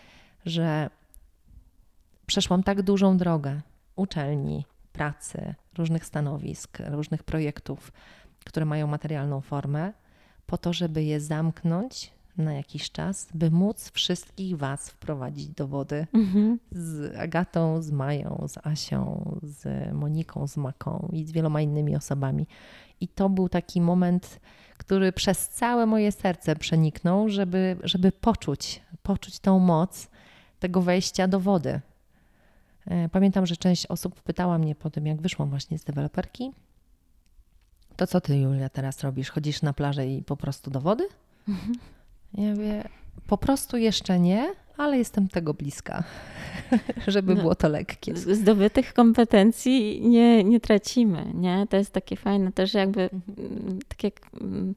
że 0.45 0.89
przeszłam 2.25 2.63
tak 2.63 2.81
dużą 2.81 3.17
drogę 3.17 3.61
uczelni, 3.95 4.65
pracy, 4.93 5.55
różnych 5.77 6.05
stanowisk, 6.05 6.77
różnych 6.89 7.23
projektów, 7.23 7.91
które 8.45 8.65
mają 8.65 8.87
materialną 8.87 9.41
formę, 9.41 9.93
po 10.45 10.57
to, 10.57 10.73
żeby 10.73 11.03
je 11.03 11.21
zamknąć 11.21 12.11
na 12.37 12.53
jakiś 12.53 12.91
czas, 12.91 13.27
by 13.33 13.51
móc 13.51 13.91
wszystkich 13.91 14.57
Was 14.57 14.89
wprowadzić 14.89 15.47
do 15.47 15.67
wody 15.67 16.07
mhm. 16.13 16.59
z 16.71 17.15
Agatą, 17.15 17.81
z 17.81 17.91
Mają, 17.91 18.45
z 18.47 18.67
Asią, 18.67 19.31
z 19.43 19.93
Moniką, 19.93 20.47
z 20.47 20.57
Maką 20.57 21.09
i 21.13 21.25
z 21.25 21.31
wieloma 21.31 21.61
innymi 21.61 21.95
osobami. 21.95 22.47
I 23.01 23.07
to 23.07 23.29
był 23.29 23.49
taki 23.49 23.81
moment, 23.81 24.39
który 24.77 25.11
przez 25.11 25.49
całe 25.49 25.85
moje 25.85 26.11
serce 26.11 26.55
przeniknął, 26.55 27.29
żeby, 27.29 27.77
żeby 27.83 28.11
poczuć, 28.11 28.81
poczuć 29.03 29.39
tą 29.39 29.59
moc 29.59 30.07
tego 30.59 30.81
wejścia 30.81 31.27
do 31.27 31.39
wody. 31.39 31.81
E, 32.87 33.09
pamiętam, 33.09 33.45
że 33.45 33.57
część 33.57 33.85
osób 33.85 34.21
pytała 34.21 34.57
mnie 34.57 34.75
po 34.75 34.89
tym, 34.89 35.07
jak 35.07 35.21
wyszłam 35.21 35.49
właśnie 35.49 35.77
z 35.77 35.83
deweloperki, 35.83 36.51
to 37.95 38.07
co 38.07 38.21
ty, 38.21 38.37
Julia, 38.37 38.69
teraz 38.69 39.03
robisz? 39.03 39.29
Chodzisz 39.29 39.61
na 39.61 39.73
plażę 39.73 40.07
i 40.07 40.23
po 40.23 40.37
prostu 40.37 40.71
do 40.71 40.81
wody? 40.81 41.07
Mhm. 41.47 41.73
Ja 42.33 42.55
wie, 42.55 42.89
po 43.27 43.37
prostu 43.37 43.77
jeszcze 43.77 44.19
nie, 44.19 44.53
ale 44.81 44.97
jestem 44.97 45.27
tego 45.27 45.53
bliska, 45.53 46.03
żeby 47.07 47.35
no, 47.35 47.41
było 47.41 47.55
to 47.55 47.69
lekkie. 47.69 48.17
Zdobytych 48.17 48.93
kompetencji 48.93 50.01
nie, 50.09 50.43
nie 50.43 50.59
tracimy, 50.59 51.31
nie? 51.33 51.67
To 51.69 51.77
jest 51.77 51.91
takie 51.91 52.15
fajne 52.15 52.51
też 52.51 52.73
jakby, 52.73 53.01
mhm. 53.01 53.79
tak 53.87 54.03
jak, 54.03 54.13
mm, 54.41 54.75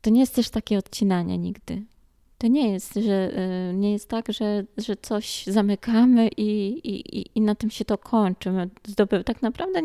to 0.00 0.10
nie 0.10 0.20
jest 0.20 0.34
też 0.34 0.50
takie 0.50 0.78
odcinanie 0.78 1.38
nigdy. 1.38 1.82
To 2.40 2.46
nie 2.46 2.72
jest, 2.72 2.94
że 2.94 3.38
y, 3.70 3.74
nie 3.74 3.92
jest 3.92 4.08
tak, 4.08 4.32
że, 4.32 4.64
że 4.76 4.96
coś 4.96 5.46
zamykamy 5.46 6.28
i, 6.28 6.68
i, 6.84 7.24
i 7.34 7.40
na 7.40 7.54
tym 7.54 7.70
się 7.70 7.84
to 7.84 7.98
kończy. 7.98 8.50
Zdoby... 8.86 9.24
Tak 9.24 9.42
naprawdę 9.42 9.82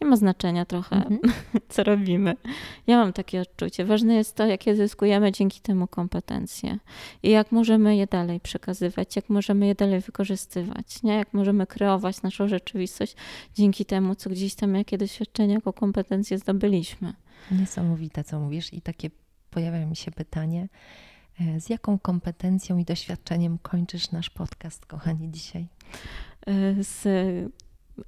nie 0.00 0.06
ma 0.06 0.16
znaczenia 0.16 0.64
trochę, 0.64 0.96
mm 0.96 1.18
-hmm. 1.18 1.32
co 1.68 1.82
robimy. 1.82 2.36
Ja 2.86 2.96
mam 2.96 3.12
takie 3.12 3.40
odczucie. 3.40 3.84
Ważne 3.84 4.14
jest 4.14 4.36
to, 4.36 4.46
jakie 4.46 4.76
zyskujemy 4.76 5.32
dzięki 5.32 5.60
temu 5.60 5.86
kompetencje 5.86 6.78
i 7.22 7.30
jak 7.30 7.52
możemy 7.52 7.96
je 7.96 8.06
dalej 8.06 8.40
przekazywać, 8.40 9.16
jak 9.16 9.28
możemy 9.28 9.66
je 9.66 9.74
dalej 9.74 10.00
wykorzystywać, 10.00 11.02
nie? 11.02 11.14
jak 11.14 11.34
możemy 11.34 11.66
kreować 11.66 12.22
naszą 12.22 12.48
rzeczywistość 12.48 13.16
dzięki 13.54 13.84
temu, 13.84 14.14
co 14.14 14.30
gdzieś 14.30 14.54
tam, 14.54 14.74
jakie 14.74 14.98
doświadczenia, 14.98 15.54
jako 15.54 15.72
kompetencje 15.72 16.38
zdobyliśmy. 16.38 17.12
Niesamowite, 17.50 18.24
co 18.24 18.40
mówisz 18.40 18.72
i 18.72 18.82
takie 18.82 19.10
pojawia 19.50 19.86
mi 19.86 19.96
się 19.96 20.10
pytanie, 20.10 20.68
E, 20.68 21.15
z 21.58 21.68
jaką 21.68 21.98
kompetencją 21.98 22.78
i 22.78 22.84
doświadczeniem 22.84 23.58
kończysz 23.58 24.10
nasz 24.10 24.30
podcast, 24.30 24.86
kochani, 24.86 25.30
dzisiaj? 25.30 25.66
E, 26.46 26.84
z, 26.84 27.08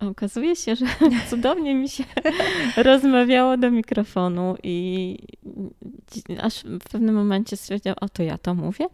okazuje 0.01 0.57
się, 0.57 0.77
że 0.77 0.87
cudownie 1.31 1.75
mi 1.75 1.89
się 1.89 2.05
rozmawiało 2.77 3.57
do 3.57 3.71
mikrofonu 3.71 4.57
i 4.63 5.19
aż 6.41 6.65
w 6.65 6.91
pewnym 6.91 7.15
momencie 7.15 7.57
stwierdziłam, 7.57 7.97
o 8.01 8.09
to 8.09 8.23
ja 8.23 8.39
to 8.39 8.55
mówię. 8.55 8.87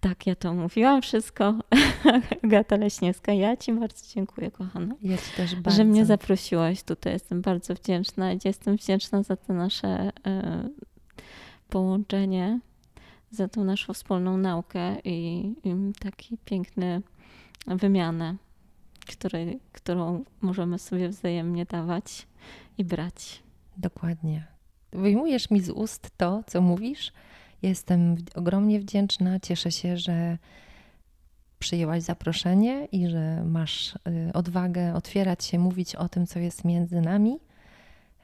Tak, 0.00 0.26
ja 0.26 0.34
to 0.34 0.54
mówiłam 0.54 1.02
wszystko. 1.02 1.54
Agata 2.44 2.76
Leśniewska, 2.76 3.32
ja 3.32 3.56
Ci 3.56 3.72
bardzo 3.72 4.06
dziękuję, 4.14 4.50
kochana. 4.50 4.94
Ja 5.02 5.16
Ci 5.16 5.30
też 5.36 5.54
bardzo. 5.54 5.76
Że 5.76 5.84
mnie 5.84 6.04
zaprosiłaś 6.06 6.82
tutaj. 6.82 7.12
Jestem 7.12 7.42
bardzo 7.42 7.74
wdzięczna. 7.74 8.30
Jestem 8.44 8.76
wdzięczna 8.76 9.22
za 9.22 9.36
to 9.36 9.52
nasze 9.52 10.12
połączenie 11.68 12.60
za 13.34 13.48
tą 13.48 13.64
naszą 13.64 13.92
wspólną 13.92 14.36
naukę 14.38 15.00
i, 15.04 15.52
i 15.64 15.74
taki 16.00 16.38
piękny 16.44 17.02
wymianę, 17.66 18.36
który, 19.06 19.58
którą 19.72 20.24
możemy 20.40 20.78
sobie 20.78 21.08
wzajemnie 21.08 21.64
dawać 21.64 22.26
i 22.78 22.84
brać. 22.84 23.42
Dokładnie. 23.76 24.46
Wyjmujesz 24.92 25.50
mi 25.50 25.60
z 25.60 25.70
ust 25.70 26.10
to, 26.16 26.44
co 26.46 26.60
mówisz. 26.60 27.12
Jestem 27.62 28.16
ogromnie 28.34 28.80
wdzięczna. 28.80 29.40
Cieszę 29.40 29.72
się, 29.72 29.96
że 29.96 30.38
przyjęłaś 31.58 32.02
zaproszenie 32.02 32.88
i 32.92 33.08
że 33.08 33.44
masz 33.44 33.94
y, 33.94 34.32
odwagę 34.34 34.94
otwierać 34.94 35.44
się, 35.44 35.58
mówić 35.58 35.94
o 35.94 36.08
tym, 36.08 36.26
co 36.26 36.38
jest 36.38 36.64
między 36.64 37.00
nami. 37.00 37.38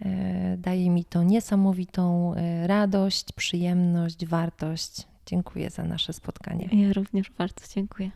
E, 0.05 0.57
daje 0.59 0.91
mi 0.91 1.05
to 1.05 1.23
niesamowitą 1.23 2.35
e, 2.35 2.67
radość, 2.67 3.33
przyjemność, 3.33 4.27
wartość. 4.27 5.09
Dziękuję 5.27 5.71
za 5.71 5.85
nasze 5.85 6.13
spotkanie. 6.13 6.69
Ja 6.73 6.93
również 6.93 7.31
bardzo 7.31 7.67
dziękuję. 7.75 8.11